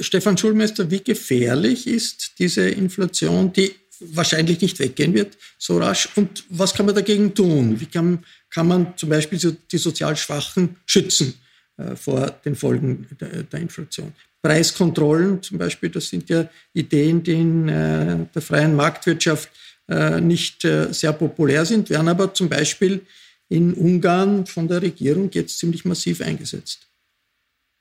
Stefan 0.00 0.36
Schulmeister, 0.36 0.90
wie 0.90 1.00
gefährlich 1.00 1.86
ist 1.86 2.34
diese 2.38 2.68
Inflation, 2.68 3.54
die 3.54 3.72
wahrscheinlich 4.00 4.60
nicht 4.60 4.78
weggehen 4.78 5.14
wird 5.14 5.36
so 5.58 5.78
rasch? 5.78 6.08
Und 6.16 6.44
was 6.48 6.74
kann 6.74 6.86
man 6.86 6.94
dagegen 6.94 7.34
tun? 7.34 7.80
Wie 7.80 7.86
kann, 7.86 8.24
kann 8.50 8.68
man 8.68 8.96
zum 8.96 9.08
Beispiel 9.08 9.38
die 9.70 9.78
sozial 9.78 10.16
Schwachen 10.16 10.76
schützen 10.86 11.34
äh, 11.76 11.96
vor 11.96 12.30
den 12.44 12.54
Folgen 12.54 13.06
der, 13.20 13.42
der, 13.44 13.60
Inflation? 13.60 14.12
Preiskontrollen 14.42 15.42
zum 15.42 15.58
Beispiel, 15.58 15.88
das 15.88 16.08
sind 16.08 16.28
ja 16.28 16.48
Ideen, 16.74 17.22
die 17.22 17.32
in 17.32 17.68
äh, 17.68 18.18
der 18.34 18.42
freien 18.42 18.76
Marktwirtschaft 18.76 19.48
äh, 19.88 20.20
nicht 20.20 20.64
äh, 20.64 20.92
sehr 20.92 21.12
populär 21.12 21.64
sind, 21.64 21.90
werden 21.90 22.08
aber 22.08 22.32
zum 22.34 22.48
Beispiel 22.48 23.00
in 23.48 23.74
Ungarn 23.74 24.46
von 24.46 24.68
der 24.68 24.82
Regierung 24.82 25.30
jetzt 25.32 25.58
ziemlich 25.58 25.84
massiv 25.84 26.20
eingesetzt. 26.20 26.88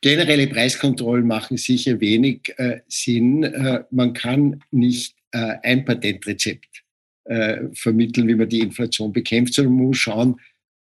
Generelle 0.01 0.48
Preiskontrollen 0.48 1.25
machen 1.25 1.55
sicher 1.55 2.00
wenig 2.01 2.53
äh, 2.58 2.82
Sinn. 2.89 3.43
Äh, 3.43 3.86
man 3.89 4.13
kann 4.13 4.62
nicht 4.70 5.15
äh, 5.34 5.58
ein 5.63 5.84
Patentrezept 5.84 6.84
äh, 7.25 7.68
vermitteln, 7.74 8.28
wie 8.28 8.36
man 8.36 8.50
die 8.50 8.62
Inflation 8.62 9.12
bekämpft, 9.12 9.56
sondern 9.56 9.75
man 9.75 9.88
muss 9.88 9.98
schauen, 9.98 10.40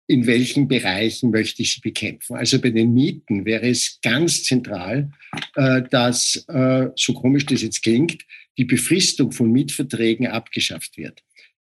in 0.08 0.28
welchen 0.28 0.68
Bereichen 0.68 1.32
möchte 1.32 1.64
ich 1.64 1.74
sie 1.74 1.82
bekämpfen. 1.82 2.36
Also 2.36 2.62
bei 2.62 2.70
den 2.70 2.94
Mieten 2.94 3.46
wäre 3.46 3.68
es 3.68 4.00
ganz 4.02 4.44
zentral, 4.44 5.12
äh, 5.56 5.82
dass, 5.90 6.46
äh, 6.48 6.90
so 6.96 7.14
komisch 7.14 7.46
das 7.48 7.64
jetzt 7.64 7.82
klingt, 7.82 8.24
die 8.58 8.66
Befristung 8.66 9.32
von 9.32 9.52
Mietverträgen 9.52 10.28
abgeschafft 10.28 10.98
wird. 10.98 11.24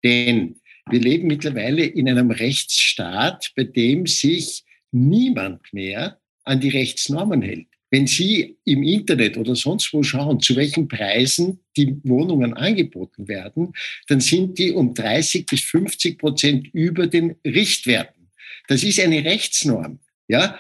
Denn 0.03 0.60
wir 0.89 1.00
leben 1.00 1.27
mittlerweile 1.27 1.86
in 1.86 2.10
einem 2.10 2.29
Rechtsstaat, 2.29 3.53
bei 3.55 3.63
dem 3.63 4.05
sich 4.05 4.63
niemand 4.91 5.74
mehr 5.74 6.20
an 6.44 6.60
die 6.60 6.70
Rechtsnormen 6.70 7.41
hält. 7.41 7.67
Wenn 7.91 8.07
Sie 8.07 8.57
im 8.65 8.83
Internet 8.83 9.37
oder 9.37 9.55
sonst 9.55 9.93
wo 9.93 10.03
schauen, 10.03 10.39
zu 10.39 10.55
welchen 10.55 10.87
Preisen 10.87 11.59
die 11.77 11.95
Wohnungen 12.03 12.53
angeboten 12.53 13.27
werden, 13.27 13.73
dann 14.07 14.19
sind 14.19 14.57
die 14.57 14.71
um 14.71 14.93
30 14.93 15.45
bis 15.45 15.61
50 15.61 16.17
Prozent 16.17 16.67
über 16.73 17.07
den 17.07 17.35
Richtwerten. 17.45 18.29
Das 18.67 18.83
ist 18.83 18.99
eine 18.99 19.23
Rechtsnorm. 19.23 19.99
Ja, 20.27 20.59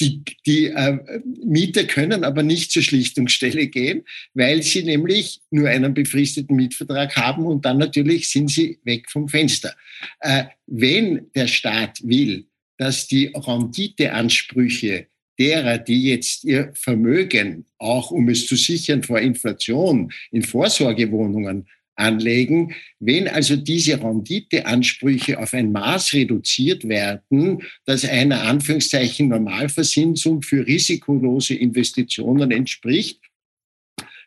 die, 0.00 0.22
die 0.46 0.66
äh, 0.66 0.98
Mieter 1.44 1.84
können 1.84 2.24
aber 2.24 2.42
nicht 2.42 2.72
zur 2.72 2.82
Schlichtungsstelle 2.82 3.68
gehen, 3.68 4.04
weil 4.34 4.62
sie 4.62 4.82
nämlich 4.82 5.40
nur 5.50 5.68
einen 5.68 5.94
befristeten 5.94 6.56
Mietvertrag 6.56 7.16
haben 7.16 7.46
und 7.46 7.64
dann 7.64 7.78
natürlich 7.78 8.28
sind 8.28 8.50
sie 8.50 8.80
weg 8.84 9.08
vom 9.10 9.28
Fenster. 9.28 9.76
Äh, 10.20 10.44
wenn 10.66 11.30
der 11.34 11.46
Staat 11.46 12.00
will, 12.02 12.46
dass 12.78 13.06
die 13.06 13.26
Renditeansprüche 13.26 15.06
derer, 15.38 15.78
die 15.78 16.04
jetzt 16.04 16.44
ihr 16.44 16.72
Vermögen, 16.74 17.66
auch 17.78 18.10
um 18.10 18.28
es 18.28 18.46
zu 18.46 18.56
sichern 18.56 19.02
vor 19.02 19.20
Inflation, 19.20 20.12
in 20.30 20.42
Vorsorgewohnungen 20.42 21.66
anlegen. 21.94 22.74
Wenn 23.00 23.28
also 23.28 23.56
diese 23.56 24.02
Renditeansprüche 24.02 25.38
auf 25.38 25.54
ein 25.54 25.72
Maß 25.72 26.14
reduziert 26.14 26.88
werden, 26.88 27.62
das 27.84 28.04
einer 28.04 28.42
Anführungszeichen 28.42 29.28
Normalversinsung 29.28 30.42
für 30.42 30.66
risikolose 30.66 31.54
Investitionen 31.54 32.50
entspricht, 32.50 33.20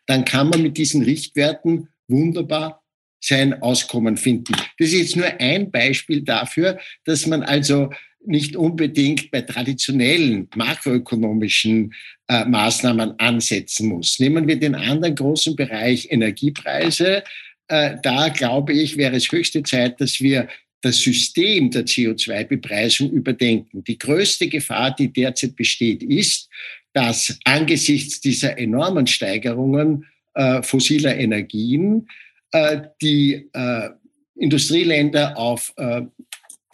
dann 0.06 0.24
kann 0.24 0.48
man 0.48 0.62
mit 0.62 0.76
diesen 0.78 1.02
Richtwerten 1.02 1.88
wunderbar 2.08 2.82
sein 3.20 3.60
Auskommen 3.60 4.16
finden. 4.16 4.54
Das 4.78 4.88
ist 4.88 4.94
jetzt 4.94 5.16
nur 5.16 5.26
ein 5.40 5.70
Beispiel 5.70 6.22
dafür, 6.22 6.78
dass 7.04 7.26
man 7.26 7.42
also 7.42 7.90
nicht 8.26 8.56
unbedingt 8.56 9.30
bei 9.30 9.42
traditionellen 9.42 10.48
makroökonomischen 10.54 11.94
äh, 12.28 12.44
Maßnahmen 12.44 13.18
ansetzen 13.18 13.88
muss. 13.88 14.18
Nehmen 14.18 14.48
wir 14.48 14.56
den 14.56 14.74
anderen 14.74 15.14
großen 15.14 15.56
Bereich 15.56 16.08
Energiepreise. 16.10 17.22
Äh, 17.68 17.96
da 18.02 18.28
glaube 18.28 18.72
ich, 18.72 18.96
wäre 18.96 19.16
es 19.16 19.30
höchste 19.30 19.62
Zeit, 19.62 20.00
dass 20.00 20.20
wir 20.20 20.48
das 20.82 21.00
System 21.00 21.70
der 21.70 21.84
CO2-Bepreisung 21.84 23.10
überdenken. 23.10 23.82
Die 23.84 23.98
größte 23.98 24.48
Gefahr, 24.48 24.94
die 24.94 25.12
derzeit 25.12 25.56
besteht, 25.56 26.02
ist, 26.02 26.48
dass 26.92 27.38
angesichts 27.44 28.20
dieser 28.20 28.58
enormen 28.58 29.06
Steigerungen 29.06 30.06
äh, 30.34 30.62
fossiler 30.62 31.16
Energien 31.16 32.08
äh, 32.52 32.82
die 33.02 33.48
äh, 33.52 33.90
Industrieländer 34.36 35.36
auf 35.36 35.72
äh, 35.76 36.02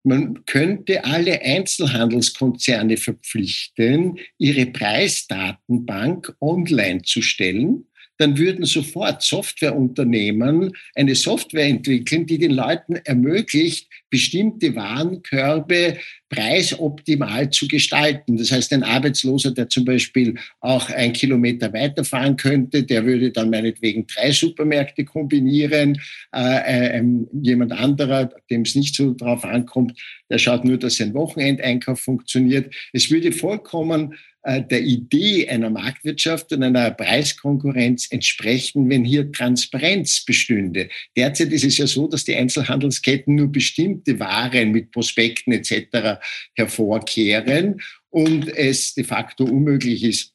Man 0.04 0.46
könnte 0.46 1.04
alle 1.04 1.40
Einzelhandelskonzerne 1.42 2.98
verpflichten, 2.98 4.18
ihre 4.40 4.66
Preisdatenbank 4.68 6.34
online 6.40 7.04
zu 7.04 7.22
stellen 7.22 7.86
dann 8.22 8.38
würden 8.38 8.66
sofort 8.66 9.22
Softwareunternehmen 9.22 10.72
eine 10.96 11.16
Software 11.16 11.68
entwickeln, 11.68 12.26
die 12.26 12.38
den 12.38 12.52
Leuten 12.52 12.96
ermöglicht, 12.96 13.90
bestimmte 14.10 14.76
Warenkörbe 14.76 15.98
preisoptimal 16.32 17.50
zu 17.50 17.68
gestalten. 17.68 18.38
Das 18.38 18.52
heißt, 18.52 18.72
ein 18.72 18.84
Arbeitsloser, 18.84 19.52
der 19.52 19.68
zum 19.68 19.84
Beispiel 19.84 20.36
auch 20.62 20.90
ein 20.90 21.12
Kilometer 21.12 21.72
weiterfahren 21.74 22.38
könnte, 22.38 22.84
der 22.84 23.06
würde 23.06 23.32
dann 23.32 23.50
meinetwegen 23.50 24.08
drei 24.08 24.32
Supermärkte 24.32 25.04
kombinieren. 25.04 26.02
Äh, 26.34 27.00
äh, 27.00 27.04
jemand 27.34 27.74
anderer, 27.74 28.32
dem 28.50 28.62
es 28.62 28.76
nicht 28.76 28.96
so 28.96 29.14
drauf 29.14 29.44
ankommt, 29.44 30.00
der 30.30 30.38
schaut 30.38 30.64
nur, 30.64 30.78
dass 30.78 30.96
sein 30.96 31.14
Wochenendeinkauf 31.14 32.00
funktioniert. 32.00 32.74
Es 32.94 33.12
würde 33.12 33.34
vollkommen 33.34 34.16
äh, 34.44 34.64
der 34.64 34.82
Idee 34.82 35.48
einer 35.50 35.70
Marktwirtschaft 35.70 36.52
und 36.52 36.64
einer 36.64 36.90
Preiskonkurrenz 36.92 38.08
entsprechen, 38.12 38.90
wenn 38.90 39.06
hier 39.06 39.32
Transparenz 39.32 40.26
bestünde. 40.26 40.90
Derzeit 41.16 41.52
ist 41.52 41.64
es 41.64 41.78
ja 41.78 41.86
so, 41.86 42.08
dass 42.08 42.24
die 42.24 42.36
Einzelhandelsketten 42.36 43.36
nur 43.36 43.52
bestimmte 43.52 44.20
Waren 44.20 44.72
mit 44.72 44.92
Prospekten 44.92 45.54
etc. 45.54 46.20
hervorkehren 46.56 47.82
und 48.10 48.48
es 48.48 48.94
de 48.94 49.04
facto 49.04 49.46
unmöglich 49.46 50.04
ist, 50.04 50.34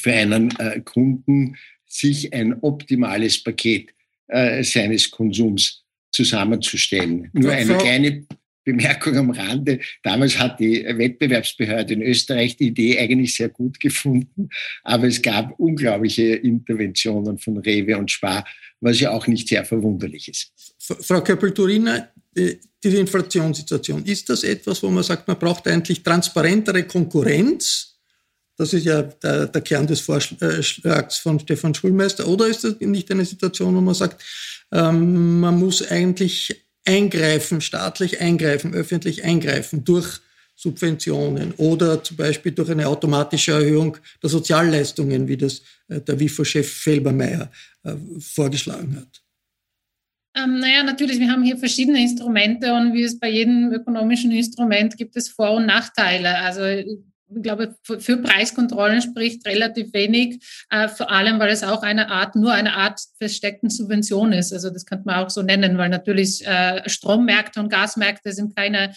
für 0.00 0.12
einen 0.12 0.50
äh, 0.58 0.80
Kunden 0.80 1.56
sich 1.86 2.32
ein 2.32 2.60
optimales 2.62 3.42
Paket 3.42 3.90
äh, 4.28 4.62
seines 4.64 5.10
Konsums 5.10 5.84
zusammenzustellen. 6.10 7.30
Nur 7.32 7.52
eine 7.52 7.76
kleine 7.78 8.26
Bemerkung 8.64 9.16
am 9.16 9.30
Rande. 9.30 9.78
Damals 10.02 10.38
hat 10.38 10.58
die 10.58 10.84
Wettbewerbsbehörde 10.84 11.94
in 11.94 12.02
Österreich 12.02 12.56
die 12.56 12.68
Idee 12.68 12.98
eigentlich 12.98 13.36
sehr 13.36 13.48
gut 13.48 13.78
gefunden, 13.78 14.48
aber 14.82 15.06
es 15.06 15.22
gab 15.22 15.58
unglaubliche 15.60 16.34
Interventionen 16.34 17.38
von 17.38 17.58
Rewe 17.58 17.96
und 17.96 18.10
Spar, 18.10 18.44
was 18.80 18.98
ja 18.98 19.12
auch 19.12 19.28
nicht 19.28 19.48
sehr 19.48 19.64
verwunderlich 19.64 20.28
ist. 20.28 20.52
Frau 20.78 21.22
Köppel-Turina, 21.22 22.08
diese 22.36 22.98
Inflationssituation, 22.98 24.04
ist 24.04 24.28
das 24.28 24.44
etwas, 24.44 24.82
wo 24.82 24.90
man 24.90 25.02
sagt, 25.02 25.26
man 25.26 25.38
braucht 25.38 25.66
eigentlich 25.66 26.02
transparentere 26.02 26.84
Konkurrenz? 26.84 27.94
Das 28.56 28.72
ist 28.72 28.84
ja 28.84 29.02
der, 29.02 29.46
der 29.46 29.60
Kern 29.60 29.86
des 29.86 30.00
Vorschlags 30.00 31.18
von 31.18 31.38
Stefan 31.40 31.74
Schulmeister. 31.74 32.26
Oder 32.26 32.46
ist 32.46 32.64
das 32.64 32.76
nicht 32.80 33.10
eine 33.10 33.24
Situation, 33.24 33.74
wo 33.74 33.80
man 33.80 33.94
sagt, 33.94 34.22
ähm, 34.72 35.40
man 35.40 35.58
muss 35.58 35.86
eigentlich 35.86 36.64
eingreifen, 36.84 37.60
staatlich 37.60 38.20
eingreifen, 38.20 38.72
öffentlich 38.72 39.24
eingreifen 39.24 39.84
durch 39.84 40.20
Subventionen 40.54 41.52
oder 41.58 42.02
zum 42.02 42.16
Beispiel 42.16 42.52
durch 42.52 42.70
eine 42.70 42.88
automatische 42.88 43.52
Erhöhung 43.52 43.98
der 44.22 44.30
Sozialleistungen, 44.30 45.28
wie 45.28 45.36
das 45.36 45.60
äh, 45.88 46.00
der 46.00 46.18
WIFO-Chef 46.18 46.66
Felbermeier 46.66 47.50
äh, 47.82 47.94
vorgeschlagen 48.20 48.96
hat? 48.96 49.25
Ähm, 50.36 50.58
naja, 50.58 50.82
natürlich, 50.82 51.18
wir 51.18 51.30
haben 51.30 51.42
hier 51.42 51.56
verschiedene 51.56 52.00
Instrumente 52.00 52.74
und 52.74 52.92
wie 52.92 53.02
es 53.02 53.18
bei 53.18 53.30
jedem 53.30 53.72
ökonomischen 53.72 54.30
Instrument 54.32 54.96
gibt 54.96 55.16
es 55.16 55.30
Vor- 55.30 55.52
und 55.52 55.66
Nachteile. 55.66 56.38
Also 56.38 56.62
ich 57.34 57.42
glaube, 57.42 57.74
für 57.82 58.18
Preiskontrollen 58.18 59.02
spricht 59.02 59.46
relativ 59.46 59.92
wenig, 59.92 60.44
äh, 60.70 60.88
vor 60.88 61.10
allem, 61.10 61.40
weil 61.40 61.50
es 61.50 61.64
auch 61.64 61.82
eine 61.82 62.08
Art, 62.10 62.36
nur 62.36 62.52
eine 62.52 62.74
Art 62.74 63.00
versteckten 63.18 63.68
Subvention 63.68 64.32
ist. 64.32 64.52
Also 64.52 64.70
das 64.70 64.86
könnte 64.86 65.06
man 65.06 65.16
auch 65.16 65.30
so 65.30 65.42
nennen, 65.42 65.76
weil 65.76 65.88
natürlich 65.88 66.46
äh, 66.46 66.88
Strommärkte 66.88 67.58
und 67.60 67.68
Gasmärkte 67.68 68.32
sind 68.32 68.54
keine 68.54 68.94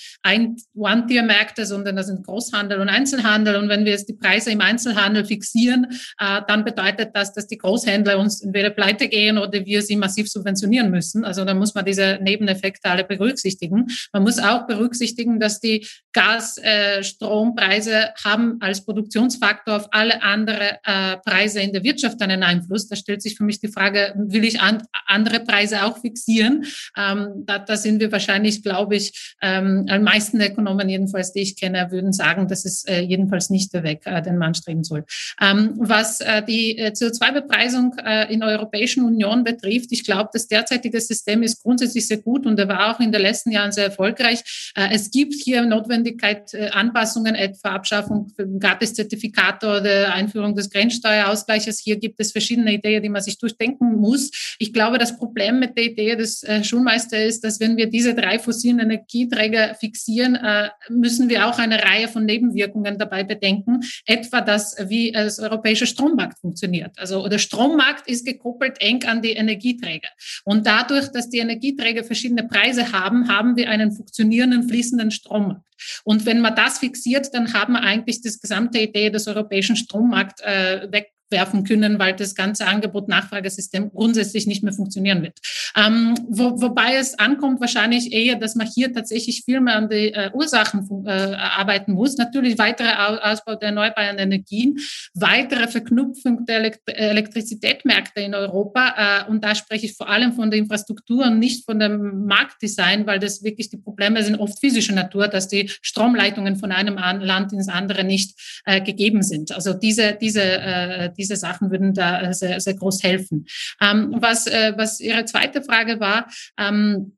One-Tier-Märkte, 0.75 1.65
sondern 1.65 1.95
das 1.95 2.05
sind 2.07 2.23
Großhandel 2.25 2.79
und 2.79 2.89
Einzelhandel. 2.89 3.55
Und 3.55 3.69
wenn 3.69 3.85
wir 3.85 3.93
jetzt 3.93 4.09
die 4.09 4.13
Preise 4.13 4.51
im 4.51 4.61
Einzelhandel 4.61 5.25
fixieren, 5.25 5.87
äh, 6.19 6.41
dann 6.47 6.63
bedeutet 6.63 7.09
das, 7.13 7.33
dass 7.33 7.47
die 7.47 7.57
Großhändler 7.57 8.19
uns 8.19 8.41
entweder 8.41 8.69
pleite 8.69 9.07
gehen 9.07 9.39
oder 9.39 9.65
wir 9.65 9.81
sie 9.81 9.95
massiv 9.95 10.29
subventionieren 10.29 10.91
müssen. 10.91 11.25
Also 11.25 11.45
da 11.45 11.55
muss 11.55 11.73
man 11.73 11.85
diese 11.85 12.19
Nebeneffekte 12.21 12.89
alle 12.89 13.05
berücksichtigen. 13.05 13.87
Man 14.13 14.21
muss 14.23 14.37
auch 14.37 14.67
berücksichtigen, 14.67 15.39
dass 15.39 15.59
die 15.59 15.87
Gas-Strompreise 16.13 17.93
äh, 17.93 18.18
haben 18.23 18.57
als 18.61 18.85
Produktionsfaktor 18.85 19.75
auf 19.75 19.87
alle 19.91 20.21
andere 20.21 20.79
äh, 20.83 21.17
Preise 21.17 21.61
in 21.61 21.73
der 21.73 21.83
Wirtschaft 21.83 22.21
einen 22.21 22.43
Einfluss. 22.43 22.87
Da 22.87 22.95
stellt 22.95 23.21
sich 23.21 23.37
für 23.37 23.43
mich 23.43 23.59
die 23.59 23.67
Frage, 23.67 24.13
will 24.15 24.43
ich 24.43 24.61
an, 24.61 24.83
andere 25.05 25.39
Preise 25.39 25.83
auch 25.85 25.97
fixieren? 25.99 26.65
Ähm, 26.97 27.43
da, 27.45 27.59
da 27.59 27.77
sind 27.77 27.99
wir 27.99 28.11
wahrscheinlich, 28.11 28.63
glaube 28.63 28.95
ich, 28.95 29.35
ähm, 29.41 29.85
die 29.85 29.99
meisten 29.99 30.41
Ökonomen 30.41 30.89
jedenfalls, 30.89 31.33
die 31.33 31.41
ich 31.41 31.55
kenne, 31.55 31.91
würden 31.91 32.13
sagen, 32.13 32.47
das 32.47 32.65
ist 32.65 32.89
äh, 32.89 33.01
jedenfalls 33.01 33.49
nicht 33.49 33.73
der 33.73 33.83
Weg, 33.83 34.01
äh, 34.05 34.21
den 34.21 34.37
man 34.37 34.53
streben 34.53 34.83
soll. 34.83 35.05
Ähm, 35.41 35.73
was 35.77 36.21
äh, 36.21 36.43
die 36.43 36.77
äh, 36.77 36.91
CO2-Bepreisung 36.91 37.95
äh, 38.03 38.31
in 38.31 38.41
der 38.41 38.49
Europäischen 38.49 39.03
Union 39.03 39.43
betrifft, 39.43 39.91
ich 39.91 40.03
glaube, 40.03 40.29
das 40.33 40.47
derzeitige 40.47 40.99
System 40.99 41.43
ist 41.43 41.61
grundsätzlich 41.61 42.07
sehr 42.07 42.17
gut 42.17 42.45
und 42.45 42.59
er 42.59 42.67
war 42.67 42.91
auch 42.91 42.99
in 42.99 43.11
den 43.11 43.21
letzten 43.21 43.51
Jahren 43.51 43.71
sehr 43.71 43.85
erfolgreich. 43.85 44.71
Es 44.75 45.11
gibt 45.11 45.33
hier 45.33 45.65
Notwendigkeit, 45.65 46.53
Anpassungen 46.71 47.35
etwa 47.35 47.69
Abschaffung 47.69 48.08
Den 48.37 48.59
Gratiszertifikat 48.59 49.63
oder 49.63 50.13
Einführung 50.13 50.55
des 50.55 50.69
Grenzsteuerausgleiches. 50.69 51.79
Hier 51.79 51.97
gibt 51.97 52.19
es 52.19 52.31
verschiedene 52.31 52.73
Ideen, 52.73 53.03
die 53.03 53.09
man 53.09 53.21
sich 53.21 53.37
durchdenken 53.37 53.95
muss. 53.95 54.55
Ich 54.59 54.73
glaube, 54.73 54.97
das 54.97 55.17
Problem 55.17 55.59
mit 55.59 55.77
der 55.77 55.85
Idee 55.85 56.15
des 56.15 56.43
äh, 56.43 56.63
Schulmeisters 56.63 57.21
ist, 57.21 57.43
dass 57.43 57.59
wenn 57.59 57.77
wir 57.77 57.89
diese 57.89 58.13
drei 58.13 58.39
fossilen 58.39 58.79
Energieträger 58.79 59.75
fixieren, 59.75 60.35
äh, 60.35 60.69
müssen 60.89 61.29
wir 61.29 61.47
auch 61.47 61.59
eine 61.59 61.83
Reihe 61.83 62.07
von 62.07 62.25
Nebenwirkungen 62.25 62.97
dabei 62.97 63.23
bedenken. 63.23 63.81
Etwa 64.05 64.41
das, 64.41 64.75
wie 64.87 65.11
das 65.11 65.39
europäische 65.39 65.85
Strommarkt 65.85 66.39
funktioniert. 66.39 66.97
Also 66.97 67.27
der 67.27 67.39
Strommarkt 67.39 68.07
ist 68.09 68.25
gekoppelt 68.25 68.81
eng 68.81 69.03
an 69.05 69.21
die 69.21 69.31
Energieträger. 69.31 70.09
Und 70.43 70.65
dadurch, 70.65 71.09
dass 71.09 71.29
die 71.29 71.39
Energieträger 71.39 72.03
verschiedene 72.03 72.43
Preise 72.43 72.91
haben, 72.91 73.27
haben 73.27 73.55
wir 73.55 73.69
einen 73.69 73.91
funktionierenden, 73.91 74.67
fließenden 74.67 75.11
Strommarkt. 75.11 75.63
Und 76.03 76.25
wenn 76.25 76.41
man 76.41 76.55
das 76.55 76.79
fixiert, 76.79 77.33
dann 77.33 77.53
haben 77.53 77.73
wir 77.73 77.81
eigentlich 77.99 78.21
das 78.21 78.39
gesamte 78.39 78.79
Idee 78.79 79.09
des 79.09 79.27
europäischen 79.27 79.75
Strommarkts 79.75 80.41
äh, 80.41 80.87
weg 80.91 81.11
werfen 81.31 81.63
können, 81.63 81.99
weil 81.99 82.15
das 82.15 82.35
ganze 82.35 82.67
Angebot-Nachfragesystem 82.67 83.91
grundsätzlich 83.91 84.47
nicht 84.47 84.63
mehr 84.63 84.73
funktionieren 84.73 85.21
wird. 85.21 85.39
Ähm, 85.75 86.15
wo, 86.27 86.61
wobei 86.61 86.95
es 86.95 87.17
ankommt 87.17 87.61
wahrscheinlich 87.61 88.11
eher, 88.11 88.35
dass 88.35 88.55
man 88.55 88.67
hier 88.67 88.93
tatsächlich 88.93 89.43
viel 89.45 89.61
mehr 89.61 89.75
an 89.75 89.89
die 89.89 90.13
äh, 90.13 90.31
Ursachen 90.33 91.05
äh, 91.05 91.09
arbeiten 91.09 91.93
muss. 91.93 92.17
Natürlich 92.17 92.57
weiterer 92.57 93.31
Ausbau 93.31 93.55
der 93.55 93.69
erneuerbaren 93.69 94.17
Energien, 94.17 94.79
weitere 95.13 95.67
Verknüpfung 95.67 96.45
der 96.45 96.57
Elekt 96.57 96.81
Elektrizitätsmärkte 96.87 98.21
in 98.21 98.33
Europa. 98.33 99.25
Äh, 99.27 99.29
und 99.29 99.43
da 99.43 99.55
spreche 99.55 99.85
ich 99.85 99.95
vor 99.95 100.09
allem 100.09 100.33
von 100.33 100.49
der 100.49 100.59
Infrastruktur 100.59 101.25
und 101.25 101.39
nicht 101.39 101.65
von 101.65 101.79
dem 101.79 102.25
Marktdesign, 102.25 103.05
weil 103.05 103.19
das 103.19 103.43
wirklich 103.43 103.69
die 103.69 103.77
Probleme 103.77 104.23
sind 104.23 104.37
oft 104.37 104.59
physischer 104.59 104.93
Natur, 104.93 105.27
dass 105.27 105.47
die 105.47 105.69
Stromleitungen 105.81 106.55
von 106.55 106.71
einem 106.71 106.97
Land 106.97 107.53
ins 107.53 107.67
andere 107.67 108.03
nicht 108.03 108.61
äh, 108.65 108.81
gegeben 108.81 109.23
sind. 109.23 109.51
Also 109.51 109.73
diese, 109.73 110.17
diese 110.19 110.41
äh, 110.41 111.09
diese 111.19 111.35
Sachen 111.35 111.69
würden 111.69 111.93
da 111.93 112.21
äh, 112.21 112.33
sehr, 112.33 112.59
sehr 112.59 112.73
groß 112.73 113.03
helfen. 113.03 113.45
Ähm, 113.81 114.15
was, 114.19 114.47
äh, 114.47 114.73
was 114.75 114.99
Ihre 114.99 115.25
zweite 115.25 115.61
Frage 115.61 115.99
war, 115.99 116.27
ähm, 116.57 117.17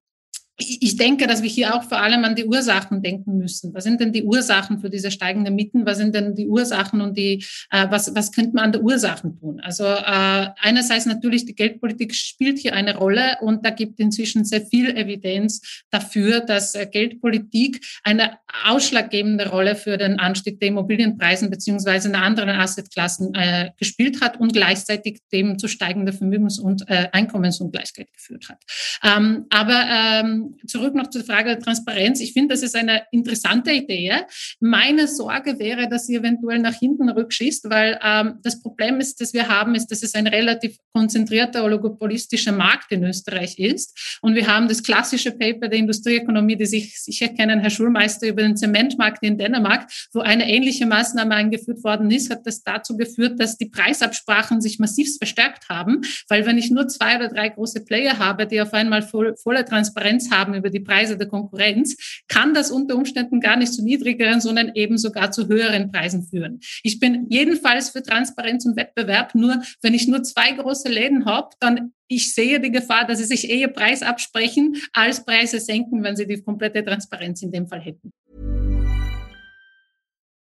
ich 0.81 0.97
denke, 0.97 1.27
dass 1.27 1.41
wir 1.41 1.49
hier 1.49 1.75
auch 1.75 1.83
vor 1.83 1.99
allem 1.99 2.23
an 2.23 2.35
die 2.35 2.45
Ursachen 2.45 3.01
denken 3.01 3.37
müssen. 3.37 3.73
Was 3.73 3.83
sind 3.83 3.99
denn 3.99 4.11
die 4.11 4.23
Ursachen 4.23 4.79
für 4.79 4.89
diese 4.89 5.11
steigenden 5.11 5.55
Mieten? 5.55 5.85
Was 5.85 5.97
sind 5.97 6.15
denn 6.15 6.35
die 6.35 6.47
Ursachen 6.47 7.01
und 7.01 7.17
die, 7.17 7.43
äh, 7.69 7.87
was, 7.89 8.13
was 8.15 8.31
könnte 8.31 8.53
man 8.53 8.65
an 8.65 8.71
der 8.71 8.83
Ursachen 8.83 9.39
tun? 9.39 9.59
Also 9.61 9.85
äh, 9.85 10.47
einerseits 10.59 11.05
natürlich 11.05 11.45
die 11.45 11.55
Geldpolitik 11.55 12.13
spielt 12.15 12.59
hier 12.59 12.73
eine 12.73 12.95
Rolle 12.95 13.37
und 13.41 13.65
da 13.65 13.69
gibt 13.69 13.99
inzwischen 13.99 14.45
sehr 14.45 14.61
viel 14.61 14.95
Evidenz 14.95 15.83
dafür, 15.89 16.41
dass 16.41 16.75
äh, 16.75 16.85
Geldpolitik 16.85 17.85
eine 18.03 18.37
ausschlaggebende 18.65 19.49
Rolle 19.49 19.75
für 19.75 19.97
den 19.97 20.19
Anstieg 20.19 20.59
der 20.59 20.69
Immobilienpreisen 20.69 21.49
beziehungsweise 21.49 22.09
in 22.09 22.15
anderen 22.15 22.49
Assetklassen 22.49 23.33
äh, 23.35 23.71
gespielt 23.77 24.21
hat 24.21 24.39
und 24.39 24.53
gleichzeitig 24.53 25.19
dem 25.31 25.57
zu 25.57 25.67
steigender 25.67 26.13
Vermögens- 26.13 26.59
und 26.59 26.89
äh, 26.89 27.07
Einkommensungleichheit 27.11 28.11
geführt 28.13 28.49
hat. 28.49 28.57
Ähm, 29.03 29.45
aber 29.49 29.85
ähm, 29.89 30.50
zurück 30.67 30.95
noch 30.95 31.09
zur 31.09 31.23
Frage 31.23 31.49
der 31.49 31.59
Transparenz. 31.59 32.19
Ich 32.19 32.33
finde, 32.33 32.53
das 32.53 32.63
ist 32.63 32.75
eine 32.75 33.03
interessante 33.11 33.71
Idee. 33.71 34.13
Meine 34.59 35.07
Sorge 35.07 35.59
wäre, 35.59 35.87
dass 35.87 36.07
sie 36.07 36.15
eventuell 36.15 36.59
nach 36.59 36.75
hinten 36.75 37.09
rückschießt, 37.09 37.69
weil 37.69 37.99
ähm, 38.03 38.39
das 38.43 38.61
Problem 38.61 38.99
ist, 38.99 39.21
das 39.21 39.33
wir 39.33 39.47
haben, 39.47 39.75
ist, 39.75 39.87
dass 39.87 40.03
es 40.03 40.15
ein 40.15 40.27
relativ 40.27 40.77
konzentrierter 40.93 41.63
oligopolistischer 41.63 42.51
Markt 42.51 42.91
in 42.91 43.03
Österreich 43.03 43.57
ist. 43.57 44.19
Und 44.21 44.35
wir 44.35 44.47
haben 44.47 44.67
das 44.67 44.83
klassische 44.83 45.31
Paper 45.31 45.67
der 45.67 45.79
Industrieökonomie, 45.79 46.55
die 46.55 46.65
sich 46.65 46.99
sicher 46.99 47.29
kennen, 47.29 47.59
Herr 47.59 47.69
Schulmeister, 47.69 48.27
über 48.27 48.41
den 48.41 48.57
Zementmarkt 48.57 49.23
in 49.23 49.37
Dänemark, 49.37 49.89
wo 50.13 50.19
eine 50.19 50.49
ähnliche 50.49 50.85
Maßnahme 50.85 51.35
eingeführt 51.35 51.83
worden 51.83 52.11
ist, 52.11 52.29
hat 52.29 52.45
das 52.45 52.63
dazu 52.63 52.97
geführt, 52.97 53.39
dass 53.39 53.57
die 53.57 53.67
Preisabsprachen 53.67 54.61
sich 54.61 54.79
massiv 54.79 55.09
verstärkt 55.17 55.69
haben, 55.69 56.01
weil 56.29 56.45
wenn 56.45 56.57
ich 56.57 56.71
nur 56.71 56.87
zwei 56.87 57.15
oder 57.15 57.29
drei 57.29 57.49
große 57.49 57.83
Player 57.85 58.19
habe, 58.19 58.45
die 58.45 58.61
auf 58.61 58.73
einmal 58.73 59.01
voll, 59.01 59.35
volle 59.35 59.65
Transparenz 59.65 60.31
haben, 60.31 60.40
haben 60.41 60.55
über 60.55 60.69
die 60.69 60.79
Preise 60.79 61.17
der 61.17 61.27
Konkurrenz, 61.27 62.21
kann 62.27 62.53
das 62.53 62.71
unter 62.71 62.95
Umständen 62.95 63.39
gar 63.39 63.55
nicht 63.55 63.73
zu 63.73 63.83
niedrigeren, 63.83 64.41
sondern 64.41 64.71
eben 64.75 64.97
sogar 64.97 65.31
zu 65.31 65.47
höheren 65.47 65.91
Preisen 65.91 66.23
führen. 66.23 66.59
Ich 66.83 66.99
bin 66.99 67.27
jedenfalls 67.29 67.89
für 67.89 68.01
Transparenz 68.01 68.65
und 68.65 68.75
Wettbewerb, 68.75 69.35
nur 69.35 69.61
wenn 69.81 69.93
ich 69.93 70.07
nur 70.07 70.23
zwei 70.23 70.51
große 70.51 70.89
Läden 70.89 71.25
habe, 71.25 71.49
dann 71.59 71.93
ich 72.07 72.33
sehe 72.33 72.59
die 72.59 72.71
Gefahr, 72.71 73.05
dass 73.05 73.19
sie 73.19 73.23
sich 73.25 73.49
eher 73.49 73.69
Preis 73.69 74.01
absprechen, 74.03 74.75
als 74.91 75.23
Preise 75.23 75.61
senken, 75.61 76.03
wenn 76.03 76.17
sie 76.17 76.27
die 76.27 76.41
komplette 76.41 76.83
Transparenz 76.83 77.41
in 77.41 77.51
dem 77.51 77.67
Fall 77.67 77.79
hätten. 77.79 78.11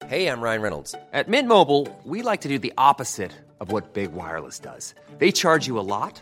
Hey, 0.07 0.27
I'm 0.27 0.41
Ryan 0.41 0.61
Reynolds. 0.61 0.95
At 1.11 1.27
Mint 1.27 1.49
Mobile, 1.49 1.85
we 2.05 2.21
like 2.23 2.41
to 2.41 2.47
do 2.47 2.57
the 2.57 2.71
opposite 2.77 3.31
of 3.59 3.71
what 3.71 3.93
Big 3.93 4.13
Wireless 4.13 4.59
does. 4.59 4.95
They 5.19 5.31
charge 5.31 5.67
you 5.67 5.77
a 5.77 5.83
lot. 5.83 6.21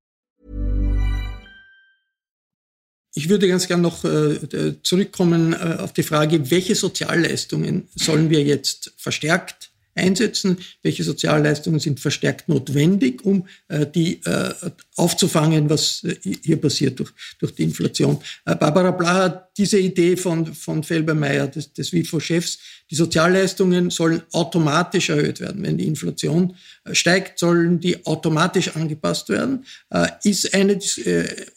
Ich 3.13 3.29
würde 3.29 3.47
ganz 3.47 3.67
gern 3.67 3.81
noch 3.81 4.05
äh, 4.05 4.39
zurückkommen 4.83 5.53
äh, 5.53 5.77
auf 5.79 5.93
die 5.93 6.03
Frage, 6.03 6.49
welche 6.49 6.75
Sozialleistungen 6.75 7.87
sollen 7.95 8.29
wir 8.29 8.41
jetzt 8.41 8.93
verstärkt 8.97 9.71
einsetzen, 9.95 10.57
welche 10.83 11.03
Sozialleistungen 11.03 11.79
sind 11.79 11.99
verstärkt 11.99 12.47
notwendig, 12.47 13.25
um 13.25 13.47
äh, 13.67 13.85
die 13.85 14.21
äh, 14.23 14.53
aufzufangen, 14.95 15.69
was 15.69 16.03
äh, 16.03 16.15
hier 16.43 16.57
passiert 16.57 16.99
durch, 16.99 17.11
durch 17.39 17.53
die 17.55 17.63
Inflation. 17.63 18.19
Äh, 18.45 18.55
Barbara 18.55 18.91
Blaha, 18.91 19.49
diese 19.57 19.79
Idee 19.79 20.15
von, 20.15 20.53
von 20.53 20.83
Felbermeier, 20.83 21.47
des, 21.47 21.73
des 21.73 21.91
WIFO-Chefs, 21.91 22.59
die 22.89 22.95
Sozialleistungen 22.95 23.89
sollen 23.89 24.21
automatisch 24.31 25.09
erhöht 25.09 25.39
werden. 25.39 25.63
Wenn 25.63 25.77
die 25.77 25.87
Inflation 25.87 26.55
äh, 26.83 26.95
steigt, 26.95 27.37
sollen 27.37 27.79
die 27.79 28.05
automatisch 28.05 28.75
angepasst 28.75 29.29
werden, 29.29 29.65
äh, 29.89 30.07
ist 30.23 30.53
eine, 30.53 30.79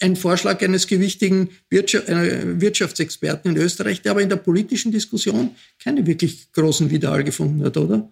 ein 0.00 0.16
Vorschlag 0.16 0.62
eines 0.62 0.86
gewichtigen 0.86 1.50
Wirtschaftsexperten 1.70 3.52
in 3.52 3.56
Österreich, 3.56 4.02
der 4.02 4.12
aber 4.12 4.22
in 4.22 4.28
der 4.28 4.36
politischen 4.36 4.90
Diskussion 4.90 5.54
keine 5.82 6.06
wirklich 6.06 6.52
großen 6.52 6.90
Widerhall 6.90 7.24
gefunden 7.24 7.64
hat, 7.64 7.76
oder? 7.76 8.08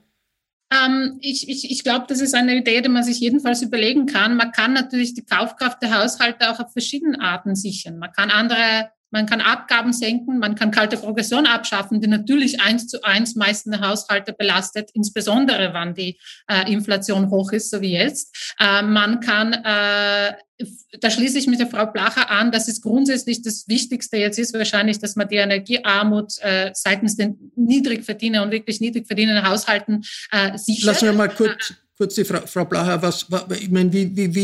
Ähm, 0.72 1.18
ich 1.20 1.48
ich, 1.48 1.70
ich 1.70 1.82
glaube, 1.82 2.06
das 2.08 2.20
ist 2.20 2.34
eine 2.34 2.56
Idee, 2.56 2.80
die 2.80 2.88
man 2.88 3.04
sich 3.04 3.20
jedenfalls 3.20 3.62
überlegen 3.62 4.06
kann. 4.06 4.36
Man 4.36 4.52
kann 4.52 4.72
natürlich 4.72 5.14
die 5.14 5.24
Kaufkraft 5.24 5.82
der 5.82 5.98
Haushalte 5.98 6.50
auch 6.50 6.60
auf 6.60 6.72
verschiedene 6.72 7.20
Arten 7.20 7.54
sichern. 7.54 7.98
Man 7.98 8.12
kann 8.12 8.30
andere 8.30 8.90
man 9.12 9.26
kann 9.26 9.40
Abgaben 9.40 9.92
senken, 9.92 10.38
man 10.38 10.54
kann 10.54 10.70
kalte 10.70 10.96
Progression 10.96 11.46
abschaffen, 11.46 12.00
die 12.00 12.08
natürlich 12.08 12.60
eins 12.60 12.88
zu 12.88 13.02
eins 13.04 13.34
meistens 13.36 13.80
Haushalte 13.80 14.32
belastet, 14.32 14.90
insbesondere 14.94 15.72
wann 15.74 15.94
die 15.94 16.18
äh, 16.48 16.72
Inflation 16.72 17.30
hoch 17.30 17.52
ist, 17.52 17.70
so 17.70 17.80
wie 17.82 17.92
jetzt. 17.92 18.54
Äh, 18.58 18.82
man 18.82 19.20
kann, 19.20 19.52
äh, 19.52 20.34
da 21.00 21.10
schließe 21.10 21.38
ich 21.38 21.46
mit 21.46 21.60
der 21.60 21.66
Frau 21.66 21.86
Blacher 21.86 22.30
an, 22.30 22.52
dass 22.52 22.68
es 22.68 22.80
grundsätzlich 22.80 23.42
das 23.42 23.68
Wichtigste 23.68 24.16
jetzt 24.16 24.38
ist 24.38 24.54
wahrscheinlich, 24.54 24.98
dass 24.98 25.14
man 25.14 25.28
die 25.28 25.36
Energiearmut 25.36 26.38
äh, 26.40 26.70
seitens 26.72 27.16
den 27.16 27.52
Niedrigverdiener 27.54 28.42
und 28.42 28.50
wirklich 28.50 28.80
niedrig 28.80 29.06
verdienenden 29.06 29.46
Haushalten 29.46 30.02
äh, 30.30 30.56
sichert. 30.56 30.84
Lassen 30.84 31.04
wir 31.06 31.12
mal 31.12 31.28
kurz, 31.28 31.74
kurz 31.98 32.14
die 32.14 32.24
Frau, 32.24 32.40
Frau 32.46 32.64
Blacher, 32.64 33.02
was, 33.02 33.30
was 33.30 33.44
ich 33.60 33.70
meine, 33.70 33.92
wie, 33.92 34.16
wie, 34.16 34.34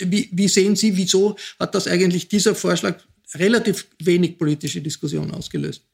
wie, 0.00 0.28
wie 0.32 0.48
sehen 0.48 0.76
Sie, 0.76 0.96
wieso 0.96 1.36
hat 1.58 1.74
das 1.74 1.88
eigentlich 1.88 2.28
dieser 2.28 2.54
Vorschlag 2.54 2.96
relativ 3.34 3.86
wenig 4.02 4.38
politische 4.38 4.80
Diskussion 4.80 5.30
ausgelöst. 5.30 5.86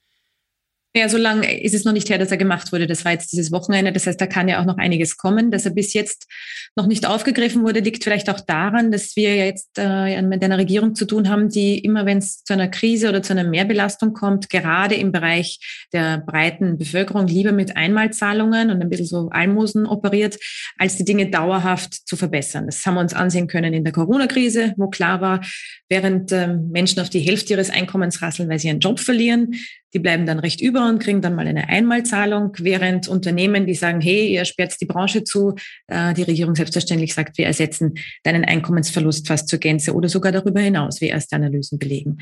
Ja, 0.97 1.11
so 1.11 1.19
lange 1.19 1.61
ist 1.63 1.75
es 1.75 1.85
noch 1.85 1.93
nicht 1.93 2.09
her, 2.09 2.17
dass 2.17 2.31
er 2.31 2.39
gemacht 2.39 2.73
wurde. 2.73 2.87
Das 2.87 3.05
war 3.05 3.13
jetzt 3.13 3.31
dieses 3.31 3.53
Wochenende. 3.53 3.93
Das 3.93 4.07
heißt, 4.07 4.19
da 4.19 4.27
kann 4.27 4.49
ja 4.49 4.63
auch 4.63 4.65
noch 4.65 4.79
einiges 4.79 5.19
kommen. 5.19 5.51
Dass 5.51 5.67
er 5.67 5.73
bis 5.73 5.93
jetzt 5.93 6.27
noch 6.75 6.87
nicht 6.87 7.05
aufgegriffen 7.07 7.63
wurde, 7.65 7.81
liegt 7.81 8.03
vielleicht 8.03 8.31
auch 8.31 8.41
daran, 8.41 8.91
dass 8.91 9.15
wir 9.15 9.37
jetzt 9.37 9.73
äh, 9.77 10.23
mit 10.23 10.43
einer 10.43 10.57
Regierung 10.57 10.95
zu 10.95 11.05
tun 11.05 11.29
haben, 11.29 11.51
die 11.51 11.81
immer, 11.81 12.07
wenn 12.07 12.17
es 12.17 12.45
zu 12.45 12.55
einer 12.55 12.69
Krise 12.69 13.11
oder 13.11 13.23
zu 13.23 13.35
einer 13.35 13.45
Mehrbelastung 13.45 14.15
kommt, 14.15 14.49
gerade 14.49 14.95
im 14.95 15.13
Bereich 15.13 15.59
der 15.93 16.17
breiten 16.17 16.79
Bevölkerung 16.79 17.27
lieber 17.27 17.53
mit 17.53 17.77
Einmalzahlungen 17.77 18.71
und 18.71 18.81
ein 18.81 18.89
bisschen 18.89 19.05
so 19.05 19.29
Almosen 19.31 19.85
operiert, 19.85 20.39
als 20.79 20.97
die 20.97 21.05
Dinge 21.05 21.29
dauerhaft 21.29 22.09
zu 22.09 22.17
verbessern. 22.17 22.65
Das 22.65 22.87
haben 22.87 22.95
wir 22.95 23.03
uns 23.03 23.13
ansehen 23.13 23.49
können 23.49 23.75
in 23.75 23.85
der 23.85 23.93
Corona-Krise, 23.93 24.73
wo 24.79 24.89
klar 24.89 25.21
war, 25.21 25.43
während 25.91 26.33
äh, 26.33 26.49
Menschen 26.49 27.01
auf 27.01 27.11
die 27.11 27.21
Hälfte 27.21 27.53
ihres 27.53 27.69
Einkommens 27.69 28.23
rasseln, 28.23 28.49
weil 28.49 28.59
sie 28.59 28.69
ihren 28.69 28.81
Job 28.81 28.99
verlieren, 28.99 29.55
die 29.95 29.99
bleiben 29.99 30.27
dann 30.27 30.39
recht 30.39 30.61
über 30.61 30.89
und 30.89 30.99
kriegen 30.99 31.21
dann 31.21 31.35
mal 31.35 31.47
eine 31.47 31.69
Einmalzahlung, 31.69 32.53
während 32.59 33.09
Unternehmen, 33.09 33.67
die 33.67 33.75
sagen, 33.75 34.01
hey, 34.01 34.29
ihr 34.29 34.45
sperrt 34.45 34.81
die 34.81 34.87
Branche 34.87 35.25
zu, 35.25 35.55
äh, 35.87 36.13
die 36.15 36.23
Regierung 36.23 36.55
selbstverständlich 36.55 37.15
sagt, 37.15 37.39
wir 37.39 37.47
ersetzen 37.47 37.95
deinen 38.25 38.45
Einkommensverlust 38.45 39.27
fast 39.27 39.49
zur 39.49 39.59
Gänze 39.59 39.95
oder 39.95 40.09
sogar 40.09 40.33
darüber 40.33 40.61
hinaus, 40.61 41.01
wie 41.01 41.07
erste 41.07 41.37
Analysen 41.37 41.79
belegen. 41.79 42.19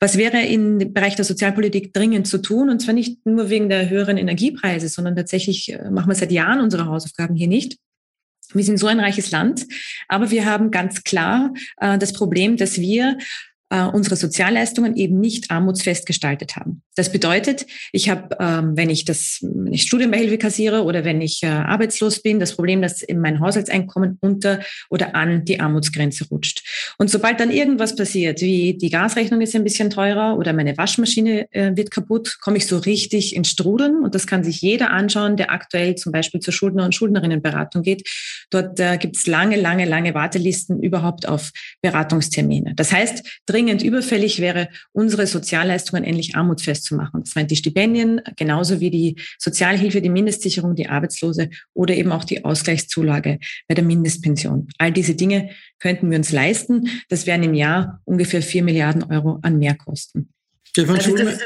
Was 0.00 0.16
wäre 0.16 0.42
im 0.42 0.92
Bereich 0.92 1.14
der 1.16 1.24
Sozialpolitik 1.24 1.92
dringend 1.92 2.26
zu 2.26 2.38
tun? 2.38 2.70
Und 2.70 2.80
zwar 2.80 2.94
nicht 2.94 3.24
nur 3.26 3.50
wegen 3.50 3.68
der 3.68 3.88
höheren 3.88 4.16
Energiepreise, 4.16 4.88
sondern 4.88 5.14
tatsächlich 5.14 5.72
äh, 5.72 5.90
machen 5.90 6.08
wir 6.08 6.14
seit 6.14 6.32
Jahren 6.32 6.60
unsere 6.60 6.86
Hausaufgaben 6.86 7.36
hier 7.36 7.48
nicht. 7.48 7.78
Wir 8.54 8.64
sind 8.64 8.78
so 8.78 8.86
ein 8.86 9.00
reiches 9.00 9.30
Land, 9.30 9.66
aber 10.08 10.30
wir 10.30 10.44
haben 10.44 10.70
ganz 10.70 11.04
klar 11.04 11.54
äh, 11.78 11.98
das 11.98 12.12
Problem, 12.12 12.56
dass 12.56 12.78
wir 12.78 13.18
unsere 13.94 14.16
Sozialleistungen 14.16 14.96
eben 14.96 15.18
nicht 15.18 15.50
armutsfest 15.50 16.04
gestaltet 16.04 16.56
haben. 16.56 16.82
Das 16.94 17.10
bedeutet, 17.10 17.66
ich 17.92 18.10
habe, 18.10 18.36
ähm, 18.38 18.76
wenn 18.76 18.90
ich 18.90 19.06
das, 19.06 19.38
wenn 19.40 19.72
ich 19.72 19.82
Studienbeihilfe 19.82 20.36
kassiere 20.36 20.84
oder 20.84 21.04
wenn 21.04 21.22
ich 21.22 21.42
äh, 21.42 21.46
arbeitslos 21.46 22.20
bin, 22.20 22.38
das 22.38 22.54
Problem, 22.54 22.82
dass 22.82 23.00
in 23.00 23.18
mein 23.18 23.40
Haushaltseinkommen 23.40 24.18
unter 24.20 24.60
oder 24.90 25.14
an 25.14 25.46
die 25.46 25.58
Armutsgrenze 25.58 26.28
rutscht. 26.28 26.62
Und 26.98 27.08
sobald 27.08 27.40
dann 27.40 27.50
irgendwas 27.50 27.96
passiert, 27.96 28.42
wie 28.42 28.74
die 28.74 28.90
Gasrechnung 28.90 29.40
ist 29.40 29.56
ein 29.56 29.64
bisschen 29.64 29.88
teurer 29.88 30.36
oder 30.36 30.52
meine 30.52 30.76
Waschmaschine 30.76 31.50
äh, 31.52 31.74
wird 31.74 31.90
kaputt, 31.90 32.38
komme 32.42 32.58
ich 32.58 32.66
so 32.66 32.76
richtig 32.76 33.34
ins 33.34 33.48
Strudeln. 33.48 34.02
Und 34.04 34.14
das 34.14 34.26
kann 34.26 34.44
sich 34.44 34.60
jeder 34.60 34.90
anschauen, 34.90 35.38
der 35.38 35.50
aktuell 35.50 35.94
zum 35.94 36.12
Beispiel 36.12 36.40
zur 36.40 36.52
Schuldner- 36.52 36.84
und 36.84 36.94
Schuldnerinnenberatung 36.94 37.82
geht. 37.82 38.06
Dort 38.50 38.78
äh, 38.78 38.98
gibt 38.98 39.16
es 39.16 39.26
lange, 39.26 39.56
lange, 39.56 39.86
lange 39.86 40.12
Wartelisten 40.12 40.82
überhaupt 40.82 41.26
auf 41.26 41.52
Beratungstermine. 41.80 42.74
Das 42.76 42.92
heißt, 42.92 43.40
dringend 43.46 43.82
überfällig 43.82 44.40
wäre, 44.40 44.68
unsere 44.92 45.26
Sozialleistungen 45.26 46.04
endlich 46.04 46.36
armutsfest 46.36 46.81
zu 46.82 46.94
machen. 46.94 47.22
Das 47.24 47.34
meint 47.34 47.50
die 47.50 47.56
Stipendien, 47.56 48.20
genauso 48.36 48.80
wie 48.80 48.90
die 48.90 49.16
Sozialhilfe, 49.38 50.00
die 50.00 50.10
Mindestsicherung, 50.10 50.74
die 50.74 50.88
Arbeitslose 50.88 51.50
oder 51.74 51.94
eben 51.94 52.12
auch 52.12 52.24
die 52.24 52.44
Ausgleichszulage 52.44 53.38
bei 53.68 53.74
der 53.74 53.84
Mindestpension. 53.84 54.68
All 54.78 54.92
diese 54.92 55.14
Dinge 55.14 55.50
könnten 55.78 56.10
wir 56.10 56.18
uns 56.18 56.32
leisten. 56.32 56.88
Das 57.08 57.26
wären 57.26 57.42
im 57.42 57.54
Jahr 57.54 58.00
ungefähr 58.04 58.42
vier 58.42 58.62
Milliarden 58.62 59.04
Euro 59.04 59.38
an 59.42 59.58
Mehrkosten. 59.58 60.32
Stefan 60.64 61.00
Schulme, 61.00 61.38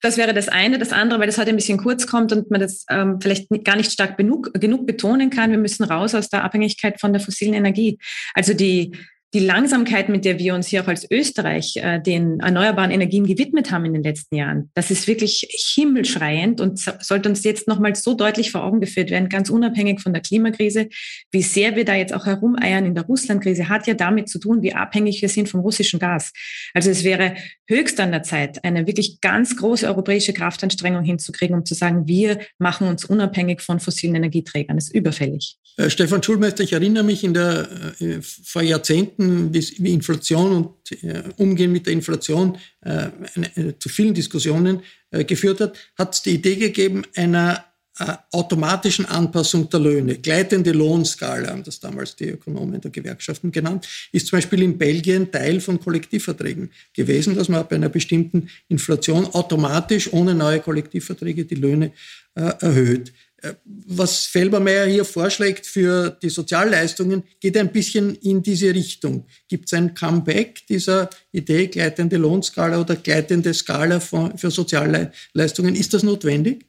Das 0.00 0.18
wäre 0.18 0.34
das 0.34 0.48
eine. 0.48 0.78
Das 0.78 0.92
andere, 0.92 1.18
weil 1.18 1.26
das 1.26 1.38
heute 1.38 1.48
ein 1.50 1.56
bisschen 1.56 1.78
kurz 1.78 2.06
kommt 2.06 2.30
und 2.32 2.50
man 2.50 2.60
das 2.60 2.84
ähm, 2.90 3.20
vielleicht 3.22 3.48
gar 3.64 3.76
nicht 3.76 3.90
stark 3.90 4.18
genug, 4.18 4.52
genug 4.54 4.86
betonen 4.86 5.30
kann, 5.30 5.50
wir 5.50 5.58
müssen 5.58 5.84
raus 5.84 6.14
aus 6.14 6.28
der 6.28 6.44
Abhängigkeit 6.44 7.00
von 7.00 7.12
der 7.12 7.20
fossilen 7.20 7.54
Energie. 7.54 7.98
Also 8.34 8.52
die, 8.52 8.92
die 9.34 9.40
Langsamkeit, 9.40 10.08
mit 10.08 10.24
der 10.24 10.38
wir 10.38 10.54
uns 10.54 10.68
hier 10.68 10.82
auch 10.82 10.86
als 10.86 11.10
Österreich 11.10 11.76
äh, 11.76 12.00
den 12.00 12.38
erneuerbaren 12.38 12.92
Energien 12.92 13.26
gewidmet 13.26 13.72
haben 13.72 13.84
in 13.84 13.92
den 13.92 14.04
letzten 14.04 14.36
Jahren, 14.36 14.70
das 14.74 14.92
ist 14.92 15.08
wirklich 15.08 15.48
himmelschreiend 15.74 16.60
und 16.60 16.78
sollte 16.78 17.28
uns 17.28 17.42
jetzt 17.42 17.66
nochmals 17.66 18.04
so 18.04 18.14
deutlich 18.14 18.52
vor 18.52 18.62
Augen 18.62 18.80
geführt 18.80 19.10
werden, 19.10 19.28
ganz 19.28 19.50
unabhängig 19.50 20.00
von 20.00 20.12
der 20.12 20.22
Klimakrise. 20.22 20.88
Wie 21.32 21.42
sehr 21.42 21.74
wir 21.74 21.84
da 21.84 21.96
jetzt 21.96 22.14
auch 22.14 22.26
herumeiern 22.26 22.86
in 22.86 22.94
der 22.94 23.04
Russlandkrise, 23.04 23.68
hat 23.68 23.88
ja 23.88 23.94
damit 23.94 24.28
zu 24.28 24.38
tun, 24.38 24.62
wie 24.62 24.72
abhängig 24.72 25.20
wir 25.20 25.28
sind 25.28 25.48
vom 25.48 25.60
russischen 25.60 25.98
Gas. 25.98 26.32
Also 26.72 26.90
es 26.90 27.02
wäre 27.02 27.34
höchst 27.66 27.98
an 27.98 28.12
der 28.12 28.22
Zeit, 28.22 28.62
eine 28.64 28.86
wirklich 28.86 29.20
ganz 29.20 29.56
große 29.56 29.86
europäische 29.86 30.32
Kraftanstrengung 30.32 31.02
hinzukriegen, 31.02 31.56
um 31.56 31.64
zu 31.64 31.74
sagen, 31.74 32.06
wir 32.06 32.38
machen 32.58 32.86
uns 32.86 33.04
unabhängig 33.04 33.62
von 33.62 33.80
fossilen 33.80 34.14
Energieträgern. 34.14 34.76
Das 34.76 34.86
ist 34.86 34.94
überfällig. 34.94 35.58
Äh, 35.76 35.90
Stefan 35.90 36.22
Schulmeister, 36.22 36.62
ich 36.62 36.72
erinnere 36.72 37.02
mich 37.02 37.24
in 37.24 37.34
der, 37.34 37.68
äh, 38.00 38.20
vor 38.20 38.62
Jahrzehnten, 38.62 39.23
wie 39.52 39.92
Inflation 39.92 40.52
und 40.52 41.02
äh, 41.02 41.22
Umgehen 41.36 41.72
mit 41.72 41.86
der 41.86 41.92
Inflation 41.92 42.56
äh, 42.82 43.08
eine, 43.34 43.78
zu 43.78 43.88
vielen 43.88 44.14
Diskussionen 44.14 44.82
äh, 45.10 45.24
geführt 45.24 45.60
hat, 45.60 45.76
hat 45.96 46.14
es 46.14 46.22
die 46.22 46.34
Idee 46.34 46.56
gegeben 46.56 47.02
einer 47.14 47.64
äh, 47.98 48.12
automatischen 48.32 49.06
Anpassung 49.06 49.70
der 49.70 49.80
Löhne. 49.80 50.16
Gleitende 50.16 50.72
Lohnskala 50.72 51.48
haben 51.48 51.62
das 51.62 51.78
damals 51.80 52.16
die 52.16 52.30
Ökonomen 52.30 52.80
der 52.80 52.90
Gewerkschaften 52.90 53.52
genannt, 53.52 53.88
ist 54.12 54.26
zum 54.26 54.38
Beispiel 54.38 54.62
in 54.62 54.76
Belgien 54.76 55.30
Teil 55.30 55.60
von 55.60 55.78
Kollektivverträgen 55.80 56.70
gewesen, 56.92 57.36
dass 57.36 57.48
man 57.48 57.66
bei 57.68 57.76
einer 57.76 57.88
bestimmten 57.88 58.48
Inflation 58.68 59.26
automatisch 59.26 60.12
ohne 60.12 60.34
neue 60.34 60.60
Kollektivverträge 60.60 61.44
die 61.44 61.54
Löhne 61.54 61.92
erhöht. 62.34 63.12
Äh, 63.44 63.54
was 63.86 64.24
Felbermeier 64.26 64.86
hier 64.86 65.04
vorschlägt 65.04 65.66
für 65.66 66.10
die 66.22 66.30
Sozialleistungen, 66.30 67.22
geht 67.40 67.56
ein 67.56 67.70
bisschen 67.70 68.14
in 68.16 68.42
diese 68.42 68.74
Richtung. 68.74 69.26
Gibt 69.48 69.66
es 69.66 69.74
ein 69.74 69.94
Comeback 69.94 70.66
dieser 70.66 71.10
Idee, 71.32 71.66
gleitende 71.66 72.16
Lohnskala 72.16 72.80
oder 72.80 72.96
gleitende 72.96 73.52
Skala 73.52 74.00
für 74.00 74.50
Sozialleistungen? 74.50 75.74
Ist 75.74 75.94
das 75.94 76.02
notwendig? 76.02 76.64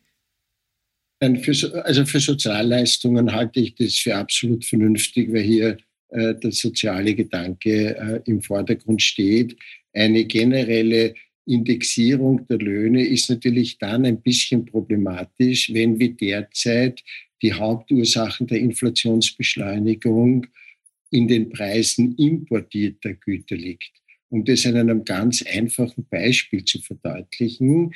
also 1.19 2.05
für 2.05 2.19
Sozialleistungen 2.19 3.31
halte 3.31 3.61
ich 3.61 3.73
das 3.75 3.95
für 3.95 4.15
absolut 4.15 4.65
vernünftig, 4.65 5.31
weil 5.33 5.41
hier 5.41 5.77
äh, 6.09 6.35
der 6.35 6.51
soziale 6.51 7.15
Gedanke 7.15 7.95
äh, 7.97 8.21
im 8.25 8.41
Vordergrund 8.41 9.01
steht. 9.01 9.55
Eine 9.93 10.25
generelle 10.25 11.15
Indexierung 11.45 12.47
der 12.47 12.57
Löhne 12.57 13.05
ist 13.05 13.29
natürlich 13.29 13.77
dann 13.77 14.05
ein 14.05 14.21
bisschen 14.21 14.65
problematisch, 14.65 15.71
wenn 15.73 15.99
wie 15.99 16.13
derzeit 16.13 17.03
die 17.41 17.53
Hauptursachen 17.53 18.47
der 18.47 18.59
Inflationsbeschleunigung 18.59 20.47
in 21.11 21.27
den 21.27 21.49
Preisen 21.49 22.15
importierter 22.17 23.13
Güter 23.13 23.55
liegt. 23.55 23.91
Um 24.29 24.43
das 24.43 24.65
an 24.65 24.75
einem 24.75 25.05
ganz 25.05 25.43
einfachen 25.43 26.05
Beispiel 26.09 26.65
zu 26.65 26.81
verdeutlichen, 26.81 27.93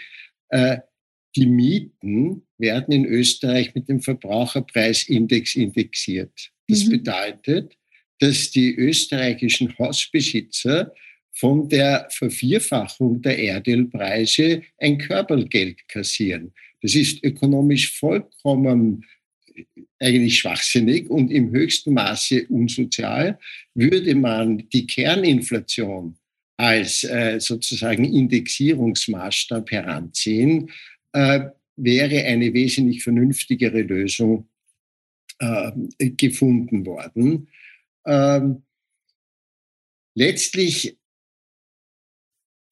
äh, 0.50 0.78
die 1.36 1.46
Mieten 1.46 2.44
werden 2.58 2.94
in 2.94 3.06
Österreich 3.06 3.74
mit 3.76 3.88
dem 3.90 4.02
Verbraucherpreisindex 4.02 5.56
indexiert. 5.56 6.52
Das 6.68 6.86
mhm. 6.86 6.90
bedeutet, 6.90 7.78
dass 8.20 8.52
die 8.52 8.76
österreichischen 8.76 9.78
Hausbesitzer 9.78 10.94
von 11.40 11.70
der 11.70 12.08
Vervierfachung 12.12 13.22
der 13.22 13.40
Erdölpreise 13.40 14.62
ein 14.78 14.98
Körpergeld 14.98 15.88
kassieren. 15.88 16.54
Das 16.82 16.96
ist 16.96 17.24
ökonomisch 17.24 17.98
vollkommen 17.98 19.06
äh, 19.56 19.66
eigentlich 20.00 20.40
schwachsinnig 20.40 21.10
und 21.10 21.32
im 21.32 21.52
höchsten 21.52 21.94
Maße 21.94 22.48
unsozial. 22.48 23.40
Würde 23.74 24.16
man 24.16 24.70
die 24.70 24.86
Kerninflation 24.86 26.18
als 26.58 27.06
äh, 27.06 27.40
sozusagen 27.40 28.04
Indexierungsmaßstab 28.04 29.72
heranziehen, 29.72 30.70
äh, 31.14 31.46
wäre 31.78 32.26
eine 32.26 32.54
wesentlich 32.54 33.02
vernünftigere 33.02 33.82
Lösung 33.82 34.50
äh, 35.40 35.72
gefunden 36.18 36.86
worden. 36.86 37.48
Ähm, 38.06 38.64
letztlich 40.16 40.99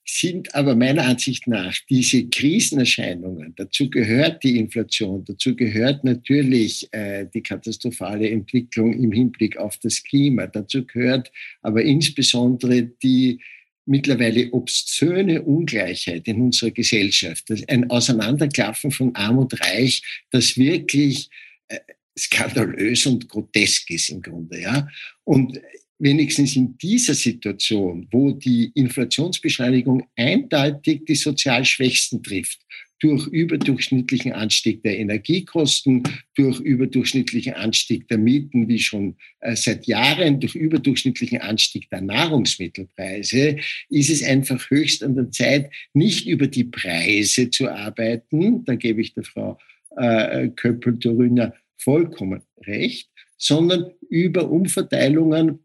sind 0.10 0.56
aber 0.56 0.76
meiner 0.76 1.04
Ansicht 1.04 1.48
nach 1.48 1.76
diese 1.90 2.28
Krisenerscheinungen, 2.28 3.54
dazu 3.56 3.90
gehört 3.90 4.44
die 4.44 4.58
Inflation, 4.58 5.26
dazu 5.26 5.56
gehört 5.56 6.04
natürlich 6.04 6.88
äh, 6.94 7.26
die 7.34 7.44
katastrophale 7.44 8.30
Entwicklung 8.30 8.94
im 8.94 9.12
Hinblick 9.12 9.58
auf 9.58 9.78
das 9.78 10.02
Klima, 10.04 10.48
dazu 10.48 10.86
gehört 10.86 11.32
aber 11.62 11.84
insbesondere 11.84 12.84
die 12.84 13.42
mittlerweile 13.86 14.52
obszöne 14.52 15.42
Ungleichheit 15.42 16.28
in 16.28 16.42
unserer 16.42 16.72
Gesellschaft, 16.72 17.46
ein 17.68 17.90
Auseinanderklaffen 17.90 18.92
von 18.92 19.16
Arm 19.16 19.38
und 19.40 19.60
Reich, 19.62 20.04
das 20.32 20.58
wirklich 20.58 21.30
äh, 21.70 21.80
skandalös 22.18 23.06
und 23.06 23.28
grotesk 23.30 23.90
ist 23.92 24.10
im 24.10 24.22
Grunde. 24.22 24.62
Ja? 24.62 24.88
Und 25.24 25.60
wenigstens 26.00 26.56
in 26.56 26.78
dieser 26.78 27.14
Situation, 27.14 28.08
wo 28.12 28.32
die 28.32 28.72
Inflationsbeschleunigung 28.76 30.08
eindeutig 30.16 31.06
die 31.06 31.16
sozial 31.16 31.66
Schwächsten 31.66 32.22
trifft, 32.22 32.60
durch 33.00 33.28
überdurchschnittlichen 33.28 34.34
Anstieg 34.34 34.82
der 34.84 34.98
Energiekosten, 34.98 36.04
durch 36.36 36.60
überdurchschnittlichen 36.60 37.54
Anstieg 37.54 38.08
der 38.08 38.18
Mieten, 38.18 38.68
wie 38.68 38.80
schon 38.80 39.16
äh, 39.40 39.56
seit 39.56 39.86
Jahren, 39.86 40.40
durch 40.40 40.56
überdurchschnittlichen 40.56 41.40
Anstieg 41.40 41.90
der 41.90 42.02
Nahrungsmittelpreise, 42.02 43.58
ist 43.90 44.10
es 44.10 44.24
einfach 44.24 44.70
höchst 44.70 45.04
an 45.04 45.16
der 45.16 45.30
Zeit, 45.30 45.72
nicht 45.94 46.28
über 46.28 46.48
die 46.48 46.64
Preise 46.64 47.50
zu 47.50 47.70
arbeiten, 47.70 48.66
da 48.66 48.76
gebe 48.76 49.02
ich 49.02 49.14
der 49.14 49.24
Frau 49.24 49.60
äh, 49.96 50.50
Köppel-Dorüner 50.50 51.54
vollkommen 51.78 52.42
recht, 52.66 53.10
sondern 53.38 53.92
über 54.10 54.50
Umverteilungen 54.50 55.60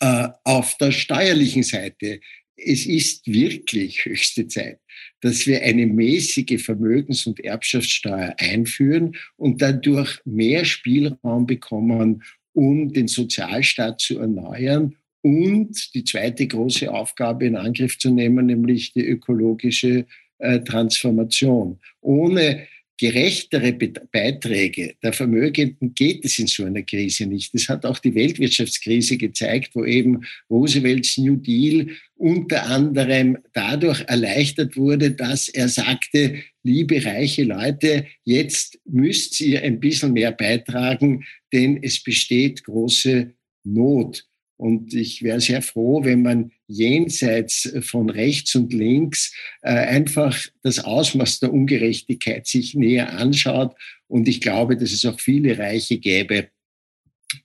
äh, 0.00 0.28
auf 0.44 0.76
der 0.78 0.92
steuerlichen 0.92 1.62
Seite. 1.62 2.20
Es 2.56 2.84
ist 2.84 3.26
wirklich 3.26 4.04
höchste 4.04 4.46
Zeit, 4.48 4.80
dass 5.20 5.46
wir 5.46 5.62
eine 5.62 5.86
mäßige 5.86 6.62
Vermögens- 6.62 7.26
und 7.26 7.40
Erbschaftssteuer 7.40 8.34
einführen 8.38 9.16
und 9.36 9.62
dadurch 9.62 10.18
mehr 10.24 10.64
Spielraum 10.64 11.46
bekommen, 11.46 12.22
um 12.52 12.92
den 12.92 13.08
Sozialstaat 13.08 14.00
zu 14.00 14.18
erneuern 14.18 14.96
und 15.22 15.94
die 15.94 16.04
zweite 16.04 16.46
große 16.46 16.90
Aufgabe 16.92 17.46
in 17.46 17.56
Angriff 17.56 17.98
zu 17.98 18.10
nehmen, 18.10 18.46
nämlich 18.46 18.92
die 18.92 19.06
ökologische 19.06 20.06
äh, 20.38 20.60
Transformation. 20.60 21.78
Ohne 22.00 22.66
gerechtere 23.00 23.72
Beiträge 24.12 24.94
der 25.02 25.14
Vermögenden 25.14 25.94
geht 25.94 26.22
es 26.22 26.38
in 26.38 26.46
so 26.46 26.66
einer 26.66 26.82
Krise 26.82 27.24
nicht. 27.24 27.54
Das 27.54 27.66
hat 27.70 27.86
auch 27.86 27.98
die 27.98 28.14
Weltwirtschaftskrise 28.14 29.16
gezeigt, 29.16 29.70
wo 29.74 29.86
eben 29.86 30.20
Roosevelts 30.50 31.16
New 31.16 31.36
Deal 31.36 31.88
unter 32.16 32.66
anderem 32.66 33.38
dadurch 33.54 34.02
erleichtert 34.06 34.76
wurde, 34.76 35.12
dass 35.12 35.48
er 35.48 35.68
sagte, 35.68 36.42
liebe 36.62 37.02
reiche 37.02 37.44
Leute, 37.44 38.04
jetzt 38.24 38.78
müsst 38.84 39.40
ihr 39.40 39.62
ein 39.62 39.80
bisschen 39.80 40.12
mehr 40.12 40.32
beitragen, 40.32 41.24
denn 41.54 41.82
es 41.82 42.02
besteht 42.02 42.64
große 42.64 43.32
Not. 43.64 44.26
Und 44.60 44.92
ich 44.92 45.22
wäre 45.22 45.40
sehr 45.40 45.62
froh, 45.62 46.04
wenn 46.04 46.20
man 46.20 46.52
jenseits 46.66 47.72
von 47.80 48.10
rechts 48.10 48.54
und 48.54 48.74
links 48.74 49.32
äh, 49.62 49.70
einfach 49.70 50.38
das 50.62 50.80
Ausmaß 50.80 51.40
der 51.40 51.50
Ungerechtigkeit 51.50 52.46
sich 52.46 52.74
näher 52.74 53.18
anschaut. 53.18 53.74
Und 54.06 54.28
ich 54.28 54.42
glaube, 54.42 54.76
dass 54.76 54.92
es 54.92 55.06
auch 55.06 55.18
viele 55.18 55.58
Reiche 55.58 55.96
gäbe, 55.96 56.48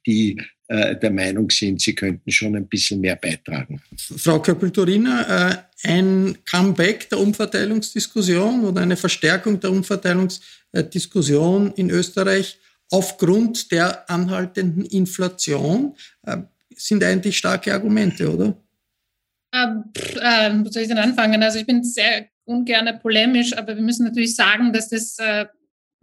die 0.05 0.41
äh, 0.67 0.97
der 0.97 1.11
Meinung 1.11 1.49
sind, 1.51 1.79
sie 1.79 1.95
könnten 1.95 2.29
schon 2.31 2.57
ein 2.57 2.67
bisschen 2.67 2.99
mehr 2.99 3.15
beitragen. 3.15 3.81
Frau 3.95 4.41
Köppel-Turina, 4.41 5.51
äh, 5.51 5.57
ein 5.83 6.39
Comeback 6.43 7.09
der 7.09 7.21
Umverteilungsdiskussion 7.21 8.65
oder 8.65 8.81
eine 8.81 8.97
Verstärkung 8.97 9.61
der 9.61 9.71
Umverteilungsdiskussion 9.71 11.71
in 11.77 11.91
Österreich 11.91 12.59
aufgrund 12.89 13.71
der 13.71 14.09
anhaltenden 14.09 14.83
Inflation 14.83 15.95
sind 16.75 17.03
eigentlich 17.03 17.37
starke 17.37 17.73
Argumente, 17.73 18.31
oder? 18.33 18.55
Äh, 19.51 20.51
wo 20.63 20.69
soll 20.69 20.83
ich 20.83 20.87
denn 20.89 20.97
anfangen? 20.97 21.41
Also 21.41 21.59
ich 21.59 21.65
bin 21.65 21.83
sehr 21.83 22.27
ungern 22.45 22.99
polemisch, 22.99 23.55
aber 23.57 23.75
wir 23.75 23.83
müssen 23.83 24.05
natürlich 24.05 24.35
sagen, 24.35 24.73
dass 24.73 24.89
das 24.89 25.17
äh, 25.19 25.45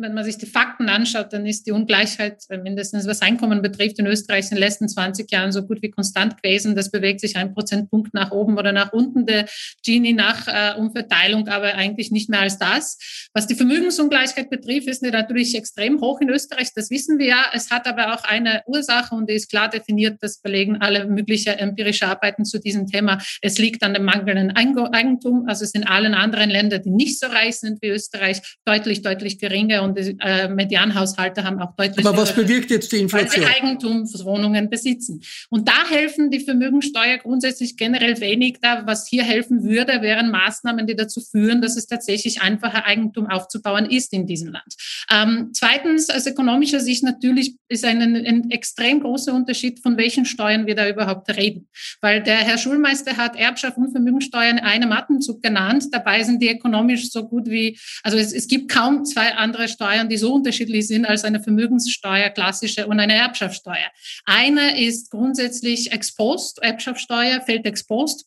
wenn 0.03 0.15
man 0.15 0.25
sich 0.25 0.37
die 0.37 0.47
Fakten 0.47 0.89
anschaut, 0.89 1.33
dann 1.33 1.47
ist 1.47 1.67
die 1.67 1.73
Ungleichheit, 1.73 2.43
äh, 2.49 2.59
mindestens 2.59 3.07
was 3.07 3.23
Einkommen 3.23 3.63
betrifft, 3.63 3.99
in 3.99 4.07
Österreich 4.07 4.47
in 4.47 4.57
den 4.57 4.59
letzten 4.59 4.89
20 4.89 5.31
Jahren 5.31 5.53
so 5.53 5.63
gut 5.63 5.81
wie 5.83 5.91
konstant 5.91 6.43
gewesen. 6.43 6.75
Das 6.75 6.91
bewegt 6.91 7.21
sich 7.21 7.37
ein 7.37 7.55
Prozentpunkt 7.55 8.13
nach 8.15 8.33
oben 8.33 8.59
oder 8.59 8.73
nach 8.73 8.93
unten 8.93 9.27
der 9.27 9.47
Gini 9.85 10.13
nach 10.13 10.49
äh, 10.49 10.79
Umverteilung, 10.79 11.49
aber 11.49 11.75
eigentlich 11.75 12.11
nicht 12.11 12.29
mehr 12.29 12.41
als 12.41 12.59
das. 12.59 13.29
Was 13.33 13.47
die 13.47 13.55
Vermögensungleichheit 13.55 14.51
betrifft, 14.51 14.89
ist 14.89 15.03
natürlich 15.03 15.55
extrem 15.55 16.01
hoch 16.01 16.21
in 16.21 16.29
Österreich. 16.29 16.71
Das 16.75 16.91
wissen 16.91 17.19
wir 17.19 17.27
ja. 17.27 17.47
Es 17.53 17.71
hat 17.71 17.87
aber 17.87 18.15
auch 18.15 18.25
eine 18.25 18.63
Ursache 18.67 19.15
und 19.15 19.31
die 19.31 19.35
ist 19.35 19.51
klar 19.51 19.69
definiert. 19.69 20.19
Das 20.21 20.41
belegen 20.41 20.79
alle 20.81 21.07
möglichen 21.07 21.55
empirische 21.55 22.07
Arbeiten 22.07 22.45
zu 22.45 22.59
diesem 22.59 22.87
Thema. 22.87 23.23
Es 23.41 23.59
liegt 23.59 23.83
an 23.83 23.95
dem 23.95 24.05
mangelnden 24.05 24.51
Eigentum. 24.51 25.47
Also 25.49 25.65
es 25.65 25.75
in 25.75 25.87
allen 25.87 26.15
anderen 26.15 26.51
Ländern, 26.51 26.83
die 26.83 26.91
nicht 26.91 27.19
so 27.19 27.27
reich 27.27 27.57
sind 27.57 27.81
wie 27.83 27.89
Österreich, 27.89 28.41
deutlich, 28.65 29.03
deutlich 29.03 29.39
geringer 29.39 29.83
und 29.83 29.92
die 29.95 30.17
äh, 30.21 30.49
Medianhaushalte 30.49 31.45
haben 31.45 31.61
auch 31.61 31.75
deutlich. 31.77 32.07
Aber 32.07 32.17
was 32.17 32.35
bewirkt 32.35 32.71
jetzt 32.71 32.93
die 32.93 32.99
Inflation? 32.99 33.45
Weil 33.45 33.51
sie 33.51 33.57
Eigentumswohnungen 33.57 34.71
besitzen. 34.71 35.23
Und 35.51 35.69
da 35.69 35.89
helfen 35.89 36.31
die 36.31 36.41
Vermögensteuer 36.41 37.19
grundsätzlich 37.19 37.77
generell 37.77 38.21
wenig. 38.21 38.59
Da, 38.61 38.87
was 38.87 39.09
hier 39.09 39.23
helfen 39.23 39.65
würde, 39.65 40.03
wären 40.03 40.31
Maßnahmen, 40.31 40.87
die 40.87 40.97
dazu 40.97 41.21
führen, 41.21 41.63
dass 41.63 41.77
es 41.77 41.87
tatsächlich 41.87 42.43
einfacher 42.43 42.87
Eigentum 42.87 43.27
aufzubauen 43.27 43.87
ist 43.87 44.13
in 44.13 44.27
diesem 44.27 44.53
Land. 44.53 44.75
Ähm, 45.11 45.51
zweitens, 45.53 46.11
aus 46.11 46.27
ökonomischer 46.27 46.81
Sicht 46.81 47.03
natürlich 47.05 47.57
ist 47.69 47.85
ein, 47.85 48.01
ein 48.01 48.51
extrem 48.51 49.01
großer 49.01 49.35
Unterschied, 49.35 49.81
von 49.81 49.97
welchen 49.97 50.25
Steuern 50.25 50.67
wir 50.67 50.75
da 50.75 50.89
überhaupt 50.89 51.29
reden. 51.37 51.69
Weil 52.01 52.23
der 52.23 52.37
Herr 52.37 52.59
Schulmeister 52.59 53.17
hat 53.17 53.37
Erbschaft 53.37 53.77
und 53.77 53.93
Vermögensteuern 53.93 54.59
in 54.59 54.65
einem 54.65 54.93
Atemzug 54.93 55.43
genannt. 55.43 55.87
Dabei 55.93 56.23
sind 56.23 56.43
die 56.43 56.51
ökonomisch 56.51 57.11
so 57.11 57.29
gut 57.29 57.49
wie, 57.49 57.79
also 58.03 58.19
es, 58.19 58.33
es 58.33 58.49
gibt 58.49 58.71
kaum 58.71 59.05
zwei 59.05 59.35
andere 59.35 59.69
Steuern, 59.69 59.82
die 60.09 60.17
so 60.17 60.35
unterschiedlich 60.35 60.87
sind 60.87 61.07
als 61.07 61.25
eine 61.25 61.41
Vermögenssteuer, 61.41 62.31
klassische 62.31 62.87
und 62.87 63.01
eine 63.01 63.15
Erbschaftssteuer. 63.15 63.91
Eine 64.25 64.81
ist 64.85 65.11
grundsätzlich 65.11 65.93
exposed, 65.93 66.63
Erbschaftssteuer 66.63 67.41
fällt 67.41 67.67
exposed, 67.67 68.27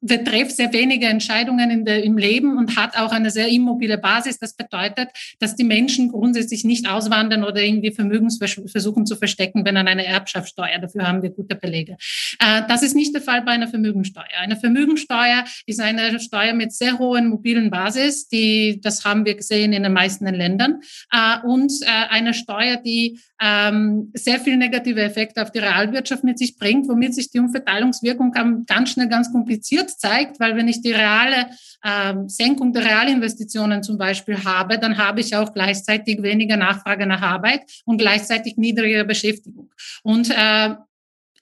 betrifft 0.00 0.56
sehr 0.56 0.72
wenige 0.72 1.06
Entscheidungen 1.06 1.84
der, 1.84 2.02
im 2.02 2.18
Leben 2.18 2.58
und 2.58 2.76
hat 2.76 2.96
auch 2.96 3.12
eine 3.12 3.30
sehr 3.30 3.48
immobile 3.48 3.98
Basis. 3.98 4.38
Das 4.38 4.54
bedeutet, 4.54 5.08
dass 5.38 5.56
die 5.56 5.64
Menschen 5.64 6.10
grundsätzlich 6.10 6.64
nicht 6.64 6.88
auswandern 6.88 7.44
oder 7.44 7.62
irgendwie 7.62 7.92
Vermögens 7.92 8.38
versuchen 8.38 9.06
zu 9.06 9.16
verstecken, 9.16 9.64
wenn 9.64 9.76
an 9.76 9.88
eine 9.88 10.06
Erbschaftssteuer. 10.06 10.78
Dafür 10.80 11.06
haben 11.06 11.22
wir 11.22 11.30
gute 11.30 11.54
Belege. 11.54 11.96
Äh, 12.38 12.62
das 12.68 12.82
ist 12.82 12.94
nicht 12.94 13.14
der 13.14 13.22
Fall 13.22 13.42
bei 13.42 13.52
einer 13.52 13.68
Vermögensteuer. 13.68 14.24
Eine 14.38 14.56
Vermögensteuer 14.56 15.44
ist 15.66 15.80
eine 15.80 16.18
Steuer 16.20 16.54
mit 16.54 16.72
sehr 16.72 16.98
hohen 16.98 17.28
mobilen 17.28 17.70
Basis, 17.70 18.28
die, 18.28 18.80
das 18.80 19.04
haben 19.04 19.24
wir 19.24 19.34
gesehen 19.34 19.72
in 19.72 19.82
den 19.82 19.92
meisten 19.92 20.26
Ländern, 20.26 20.80
äh, 21.10 21.46
und 21.46 21.72
äh, 21.82 21.86
eine 21.86 22.34
Steuer, 22.34 22.76
die 22.76 23.18
ähm, 23.40 24.10
sehr 24.14 24.40
viel 24.40 24.56
negative 24.56 25.02
Effekte 25.02 25.42
auf 25.42 25.50
die 25.50 25.58
Realwirtschaft 25.58 26.24
mit 26.24 26.38
sich 26.38 26.56
bringt, 26.56 26.88
womit 26.88 27.14
sich 27.14 27.30
die 27.30 27.40
Umverteilungswirkung 27.40 28.32
ganz 28.66 28.90
schnell 28.90 29.08
ganz 29.08 29.30
kompliziert 29.32 29.90
zeigt, 29.90 30.40
weil 30.40 30.56
wenn 30.56 30.68
ich 30.68 30.82
die 30.82 30.92
reale 30.92 31.46
ähm, 31.84 32.28
Senkung 32.28 32.72
der 32.72 32.84
Realinvestitionen 32.84 33.82
zum 33.82 33.98
Beispiel 33.98 34.42
habe, 34.44 34.78
dann 34.78 34.98
habe 34.98 35.20
ich 35.20 35.36
auch 35.36 35.52
gleichzeitig 35.52 36.22
weniger 36.22 36.56
Nachfrage 36.56 37.06
nach 37.06 37.22
Arbeit 37.22 37.62
und 37.84 37.98
gleichzeitig 37.98 38.56
niedrigere 38.56 39.04
Beschäftigung. 39.04 39.70
Und 40.02 40.30
äh, 40.30 40.74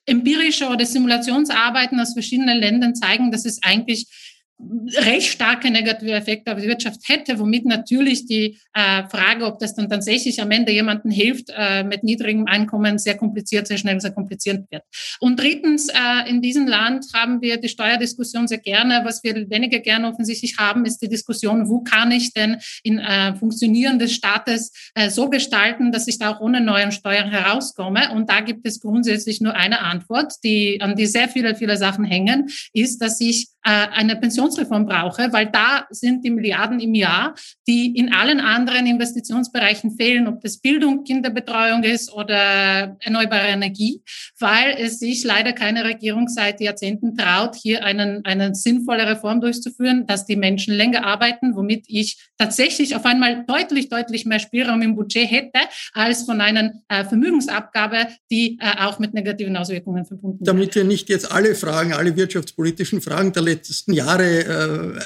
empirische 0.07 0.69
oder 0.69 0.85
Simulationsarbeiten 0.85 2.01
aus 2.01 2.13
verschiedenen 2.13 2.59
Ländern 2.59 2.95
zeigen, 2.95 3.31
dass 3.31 3.45
es 3.45 3.63
eigentlich 3.63 4.32
recht 4.59 5.33
starke 5.33 5.71
negative 5.71 6.12
Effekte 6.12 6.53
auf 6.53 6.61
die 6.61 6.69
Wirtschaft 6.69 7.01
hätte, 7.09 7.38
womit 7.38 7.65
natürlich 7.65 8.27
die 8.27 8.59
äh, 8.75 9.05
Frage, 9.09 9.47
ob 9.47 9.59
das 9.59 9.75
dann 9.75 9.88
tatsächlich 9.88 10.41
am 10.41 10.51
Ende 10.51 10.73
jemandem 10.73 11.11
hilft, 11.11 11.53
äh, 11.57 11.83
mit 11.83 12.05
niedrigem 12.05 12.47
Einkommen 12.47 12.99
sehr 12.99 13.17
kompliziert, 13.17 13.67
sehr 13.67 13.79
schnell 13.79 14.01
sehr 14.01 14.12
kompliziert 14.12 14.71
wird. 14.71 14.83
Und 15.21 15.41
drittens, 15.41 15.88
äh, 15.88 16.29
in 16.29 16.43
diesem 16.43 16.67
Land 16.67 17.07
haben 17.15 17.41
wir 17.41 17.57
die 17.57 17.69
Steuerdiskussion 17.69 18.47
sehr 18.47 18.59
gerne. 18.59 19.03
Was 19.05 19.23
wir 19.25 19.35
weniger 19.51 19.81
gerne 19.81 20.09
offensichtlich 20.09 20.57
haben, 20.59 20.85
ist 20.85 20.99
die 21.03 21.09
Diskussion, 21.09 21.69
wo 21.69 21.81
kann 21.81 22.12
ich 22.12 22.33
denn 22.33 22.59
in 22.83 22.99
äh, 22.99 23.35
Funktionieren 23.35 23.99
des 23.99 24.12
Staates 24.12 24.73
äh, 24.95 25.11
so 25.11 25.29
gestalten, 25.29 25.93
dass 25.93 26.07
ich 26.07 26.19
da 26.19 26.31
auch 26.31 26.41
ohne 26.41 26.61
neuen 26.61 26.93
Steuern 26.93 27.31
herauskomme. 27.31 28.12
Und 28.12 28.31
da 28.31 28.41
gibt 28.41 28.67
es 28.67 28.81
grundsätzlich 28.81 29.41
nur 29.41 29.55
eine 29.55 29.81
Antwort, 29.81 30.35
die, 30.45 30.81
an 30.81 30.97
die 30.97 31.07
sehr 31.07 31.29
viele, 31.29 31.55
viele 31.57 31.77
Sachen 31.77 32.05
hängen, 32.05 32.49
ist, 32.73 32.99
dass 33.03 33.21
ich 33.21 33.49
äh, 33.65 33.71
eine 33.71 34.17
Pensionsreform 34.53 34.87
brauche, 34.87 35.33
weil 35.33 35.47
da 35.47 35.87
sind 35.91 36.25
die 36.25 36.31
Milliarden 36.31 36.81
im 36.81 36.95
Jahr, 36.95 37.35
die 37.67 37.97
in 37.97 38.12
allen 38.12 38.41
anderen 38.41 38.87
Investitionsbereichen 38.87 39.93
fehlen, 39.93 40.27
ob 40.27 40.41
das 40.41 40.59
Bildung, 40.59 41.05
Kinderbetreuung 41.05 41.83
ist 41.83 42.12
oder 42.12 42.97
erneuerbare 43.01 43.49
Energie, 43.49 44.03
weil 44.38 44.77
es 44.79 44.99
sich 44.99 45.25
leider 45.25 45.53
keine 45.53 45.85
Regierung 45.85 46.29
seit 46.29 46.61
Jahrzehnten 46.61 47.17
traut, 47.17 47.57
hier 47.57 47.85
einen, 47.85 48.25
eine 48.25 48.55
sinnvolle 48.55 49.07
Reform 49.07 49.41
durchzuführen, 49.41 50.07
dass 50.07 50.27
die 50.27 50.37
Menschen 50.37 50.75
länger 50.75 51.05
arbeiten, 51.05 51.57
womit 51.57 51.85
ich 51.88 52.19
tatsächlich 52.38 52.97
auf 52.97 53.05
einmal 53.05 53.45
deutlich, 53.47 53.88
deutlich 53.88 54.27
mehr 54.27 54.38
Spielraum 54.38 54.83
im 54.83 54.97
Budget 54.97 55.31
hätte, 55.31 55.61
als 55.93 56.25
von 56.25 56.41
einer 56.41 56.73
äh, 56.88 57.05
Vermögensabgabe, 57.05 58.09
die 58.31 58.59
äh, 58.61 58.85
auch 58.85 58.99
mit 58.99 59.15
negativen 59.15 59.57
Auswirkungen 59.57 60.05
verbunden 60.05 60.43
ist. 60.43 60.49
Damit 60.49 60.75
wir 60.75 60.85
nicht 60.85 61.09
jetzt 61.09 61.31
alle 61.31 61.55
Fragen, 61.55 61.93
alle 61.93 62.17
wirtschaftspolitischen 62.17 63.01
Fragen 63.01 63.33
der 63.33 63.43
letzten 63.43 63.93
Jahre 63.93 64.32
äh, 64.40 65.01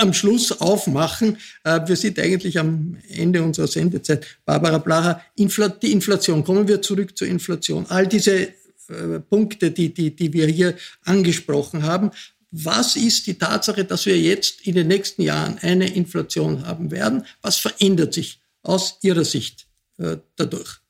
am 0.00 0.12
Schluss 0.12 0.60
aufmachen. 0.60 1.38
Äh, 1.64 1.80
wir 1.86 1.96
sind 1.96 2.18
eigentlich 2.18 2.58
am 2.58 2.96
Ende 3.08 3.42
unserer 3.42 3.66
Sendezeit. 3.66 4.26
Barbara 4.44 4.78
Blacher, 4.78 5.22
Infl 5.36 5.72
die 5.80 5.92
Inflation. 5.92 6.44
Kommen 6.44 6.66
wir 6.68 6.82
zurück 6.82 7.16
zur 7.16 7.28
Inflation. 7.28 7.86
All 7.88 8.06
diese 8.06 8.48
äh, 8.88 9.20
Punkte, 9.28 9.70
die, 9.70 9.92
die, 9.92 10.14
die 10.14 10.32
wir 10.32 10.46
hier 10.46 10.74
angesprochen 11.04 11.82
haben. 11.84 12.10
Was 12.50 12.96
ist 12.96 13.26
die 13.26 13.38
Tatsache, 13.38 13.84
dass 13.84 14.04
wir 14.04 14.18
jetzt 14.18 14.66
in 14.66 14.74
den 14.74 14.88
nächsten 14.88 15.22
Jahren 15.22 15.58
eine 15.60 15.94
Inflation 15.94 16.66
haben 16.66 16.90
werden? 16.90 17.24
Was 17.40 17.56
verändert 17.56 18.12
sich 18.12 18.40
aus 18.62 18.98
Ihrer 19.02 19.24
Sicht 19.24 19.66
äh, 19.98 20.18
dadurch? 20.36 20.81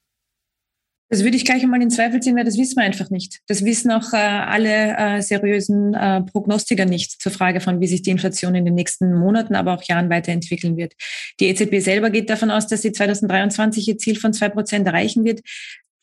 Das 1.12 1.25
würde 1.25 1.37
ich 1.37 1.44
gleich 1.44 1.62
einmal 1.62 1.83
in 1.83 1.90
Zweifel 1.90 2.20
ziehen, 2.20 2.37
weil 2.37 2.44
das 2.46 2.57
wissen 2.57 2.77
wir 2.77 2.85
einfach 2.85 3.11
nicht. 3.11 3.40
Das 3.46 3.66
wissen 3.66 3.90
auch 3.90 4.14
äh, 4.14 4.16
alle 4.16 4.96
äh, 4.96 5.20
seriösen 5.20 5.92
äh, 5.92 6.22
Prognostiker 6.22 6.87
nicht 6.87 7.20
zur 7.20 7.31
Frage 7.31 7.61
von, 7.61 7.83
wie 7.83 7.87
sich 7.87 8.01
die 8.01 8.09
Inflation 8.09 8.55
in 8.55 8.64
den 8.64 8.75
nächsten 8.75 9.12
Monaten, 9.14 9.55
aber 9.55 9.75
auch 9.75 9.83
Jahren 9.83 10.09
weiterentwickeln 10.09 10.79
wird. 10.79 10.94
Die 11.38 11.48
EZB 11.48 11.81
selber 11.81 12.09
geht 12.09 12.31
davon 12.31 12.51
aus, 12.51 12.66
dass 12.66 12.81
sie 12.81 12.92
2023 12.92 13.88
ihr 13.88 13.98
Ziel 13.98 14.18
von 14.18 14.33
zwei 14.33 14.48
Prozent 14.48 14.87
erreichen 14.87 15.27
wird 15.27 15.42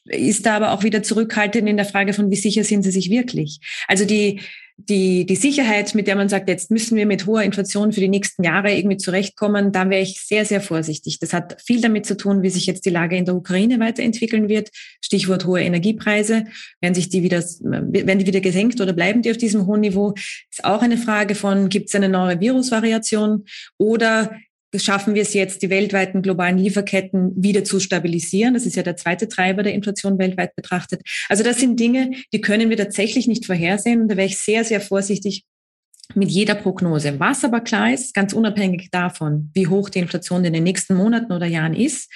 ist 0.05 0.47
da 0.47 0.55
aber 0.55 0.71
auch 0.71 0.81
wieder 0.81 1.03
zurückhaltend 1.03 1.69
in 1.69 1.77
der 1.77 1.85
Frage 1.85 2.13
von, 2.13 2.31
wie 2.31 2.35
sicher 2.35 2.63
sind 2.63 2.81
sie 2.81 2.89
sich 2.89 3.11
wirklich? 3.11 3.59
Also 3.87 4.05
die, 4.05 4.41
die, 4.87 5.25
die 5.25 5.35
Sicherheit, 5.35 5.93
mit 5.93 6.07
der 6.07 6.15
man 6.15 6.29
sagt, 6.29 6.47
jetzt 6.47 6.71
müssen 6.71 6.95
wir 6.95 7.05
mit 7.05 7.25
hoher 7.25 7.43
Inflation 7.43 7.91
für 7.91 7.99
die 7.99 8.07
nächsten 8.07 8.43
Jahre 8.43 8.73
irgendwie 8.73 8.97
zurechtkommen, 8.97 9.71
da 9.71 9.89
wäre 9.89 10.01
ich 10.01 10.21
sehr, 10.21 10.45
sehr 10.45 10.61
vorsichtig. 10.61 11.19
Das 11.19 11.33
hat 11.33 11.61
viel 11.61 11.81
damit 11.81 12.05
zu 12.05 12.15
tun, 12.15 12.43
wie 12.43 12.49
sich 12.49 12.65
jetzt 12.65 12.85
die 12.85 12.89
Lage 12.89 13.17
in 13.17 13.25
der 13.25 13.35
Ukraine 13.35 13.79
weiterentwickeln 13.79 14.47
wird. 14.47 14.69
Stichwort 15.01 15.45
hohe 15.45 15.61
Energiepreise. 15.61 16.45
Werden 16.79 16.95
sich 16.95 17.09
die 17.09 17.23
wieder, 17.23 17.41
werden 17.41 18.19
die 18.19 18.27
wieder 18.27 18.39
gesenkt 18.39 18.79
oder 18.79 18.93
bleiben 18.93 19.21
die 19.21 19.31
auf 19.31 19.37
diesem 19.37 19.67
hohen 19.67 19.81
Niveau? 19.81 20.13
Ist 20.49 20.63
auch 20.63 20.81
eine 20.81 20.97
Frage 20.97 21.35
von, 21.35 21.67
gibt 21.69 21.89
es 21.89 21.95
eine 21.95 22.09
neue 22.09 22.39
Virusvariation 22.39 23.45
oder 23.77 24.31
schaffen 24.75 25.15
wir 25.15 25.23
es 25.23 25.33
jetzt, 25.33 25.61
die 25.61 25.69
weltweiten 25.69 26.21
globalen 26.21 26.57
Lieferketten 26.57 27.31
wieder 27.35 27.63
zu 27.63 27.79
stabilisieren. 27.79 28.53
Das 28.53 28.65
ist 28.65 28.75
ja 28.75 28.83
der 28.83 28.97
zweite 28.97 29.27
Treiber 29.27 29.63
der 29.63 29.73
Inflation 29.73 30.19
weltweit 30.19 30.55
betrachtet. 30.55 31.01
Also 31.27 31.43
das 31.43 31.59
sind 31.59 31.79
Dinge, 31.79 32.11
die 32.33 32.41
können 32.41 32.69
wir 32.69 32.77
tatsächlich 32.77 33.27
nicht 33.27 33.45
vorhersehen. 33.45 34.07
da 34.07 34.17
wäre 34.17 34.27
ich 34.27 34.37
sehr, 34.37 34.63
sehr 34.63 34.81
vorsichtig 34.81 35.45
mit 36.15 36.29
jeder 36.29 36.55
Prognose. 36.55 37.19
Was 37.19 37.43
aber 37.43 37.61
klar 37.61 37.93
ist, 37.93 38.13
ganz 38.13 38.33
unabhängig 38.33 38.89
davon, 38.91 39.51
wie 39.53 39.67
hoch 39.67 39.89
die 39.89 39.99
Inflation 39.99 40.43
in 40.45 40.53
den 40.53 40.63
nächsten 40.63 40.95
Monaten 40.95 41.31
oder 41.31 41.45
Jahren 41.45 41.75
ist, 41.75 42.11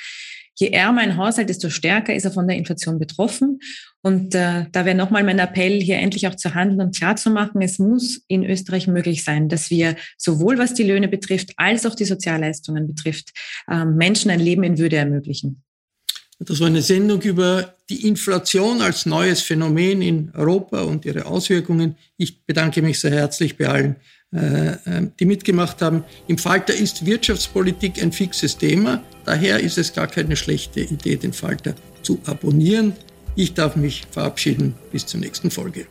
je 0.56 0.70
ärmer 0.70 1.02
ein 1.02 1.18
Haushalt, 1.18 1.50
desto 1.50 1.70
stärker 1.70 2.16
ist 2.16 2.26
er 2.26 2.32
von 2.32 2.48
der 2.48 2.58
Inflation 2.58 3.00
betroffen. 3.00 3.60
Und 4.02 4.36
äh, 4.36 4.66
da 4.72 4.86
wäre 4.86 4.96
nochmal 4.96 5.24
mein 5.24 5.40
Appell, 5.40 5.82
hier 5.82 5.98
endlich 5.98 6.28
auch 6.28 6.36
zu 6.36 6.54
handeln 6.54 6.82
und 6.82 6.96
klarzumachen, 6.96 7.62
es 7.62 7.80
muss 7.80 8.22
in 8.28 8.44
Österreich 8.44 8.88
möglich 8.88 9.24
sein, 9.24 9.50
dass 9.50 9.70
wir 9.70 9.96
sowohl 10.18 10.58
was 10.58 10.74
die 10.74 10.84
Löhne 10.84 11.08
betrifft, 11.08 11.52
als 11.58 11.86
auch 11.86 11.96
die 11.96 12.06
Sozialleistungen 12.06 12.88
betrifft, 12.88 13.30
äh, 13.70 13.86
Menschen 13.86 14.30
ein 14.30 14.40
Leben 14.40 14.64
in 14.64 14.78
Würde 14.78 14.98
ermöglichen. 14.98 15.64
Das 16.40 16.60
war 16.60 16.68
eine 16.68 16.82
Sendung 16.82 17.22
über 17.22 17.76
die 17.90 18.08
Inflation 18.08 18.82
als 18.82 19.06
neues 19.06 19.42
Phänomen 19.42 20.02
in 20.02 20.32
Europa 20.34 20.82
und 20.82 21.06
ihre 21.06 21.26
Auswirkungen. 21.26 21.96
Ich 22.18 22.46
bedanke 22.46 22.82
mich 22.82 23.00
sehr 23.00 23.12
herzlich 23.12 23.58
bei 23.58 23.68
allen, 23.68 23.96
die 24.34 25.26
mitgemacht 25.26 25.82
haben. 25.82 26.04
Im 26.28 26.40
Falter 26.40 26.74
ist 26.74 27.06
Wirtschaftspolitik 27.06 28.02
ein 28.02 28.12
fixes 28.12 28.58
Thema. 28.58 29.04
Daher 29.26 29.60
ist 29.60 29.78
es 29.78 29.94
gar 29.94 30.08
keine 30.08 30.36
schlechte 30.36 30.82
Idee, 30.82 31.18
den 31.18 31.34
Falter 31.34 31.76
zu 32.02 32.20
abonnieren. 32.26 32.94
Ich 33.36 33.54
darf 33.54 33.76
mich 33.76 34.08
verabschieden. 34.10 34.74
Bis 34.92 35.06
zur 35.06 35.20
nächsten 35.20 35.52
Folge. 35.52 35.86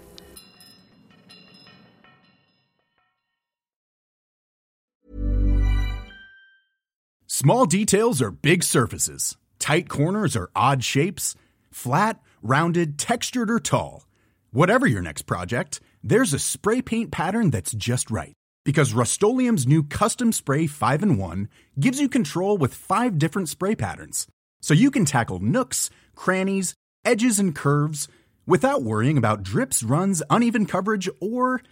Small 7.29 7.67
details 7.67 8.21
are 8.21 8.31
big 8.31 8.63
surfaces. 8.63 9.37
Tight 9.59 9.89
corners 9.89 10.37
are 10.37 10.51
odd 10.55 10.85
shapes. 10.85 11.35
Flat, 11.71 12.21
rounded, 12.43 12.99
textured, 12.99 13.51
or 13.51 13.59
tall. 13.59 14.07
Whatever 14.53 14.87
your 14.87 15.03
next 15.03 15.23
project, 15.23 15.81
there's 16.03 16.33
a 16.33 16.39
spray 16.39 16.83
paint 16.83 17.11
pattern 17.11 17.51
that's 17.51 17.73
just 17.73 18.11
right. 18.11 18.35
Because 18.65 18.93
Rust 18.93 19.23
new 19.23 19.83
Custom 19.83 20.33
Spray 20.33 20.67
5 20.67 21.03
in 21.03 21.17
1 21.17 21.49
gives 21.81 22.01
you 22.01 22.09
control 22.09 22.57
with 22.57 22.75
five 22.75 23.19
different 23.19 23.49
spray 23.49 23.75
patterns. 23.75 24.27
So 24.61 24.75
you 24.75 24.91
can 24.91 25.05
tackle 25.05 25.41
nooks, 25.41 25.91
crannies, 26.15 26.75
edges, 27.05 27.39
and 27.39 27.55
curves 27.55 28.09
without 28.47 28.83
worrying 28.83 29.19
about 29.19 29.43
drips, 29.43 29.83
runs, 29.83 30.23
uneven 30.31 30.67
coverage, 30.67 31.09
or 31.21 31.63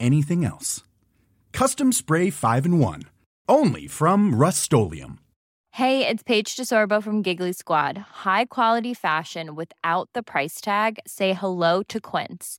anything 0.00 0.44
else. 0.44 0.82
Custom 1.52 1.92
Spray 1.92 2.30
5 2.30 2.66
in 2.66 2.78
1. 2.78 3.02
Only 3.48 3.86
from 3.86 4.34
Rust 4.34 4.62
Hey, 5.70 6.06
it's 6.06 6.22
Paige 6.22 6.54
DeSorbo 6.54 7.02
from 7.02 7.22
Giggly 7.22 7.52
Squad. 7.52 7.96
High 8.24 8.44
quality 8.44 8.94
fashion 8.94 9.54
without 9.54 10.08
the 10.12 10.22
price 10.22 10.60
tag? 10.60 10.98
Say 11.06 11.32
hello 11.32 11.82
to 11.84 12.00
Quince. 12.00 12.58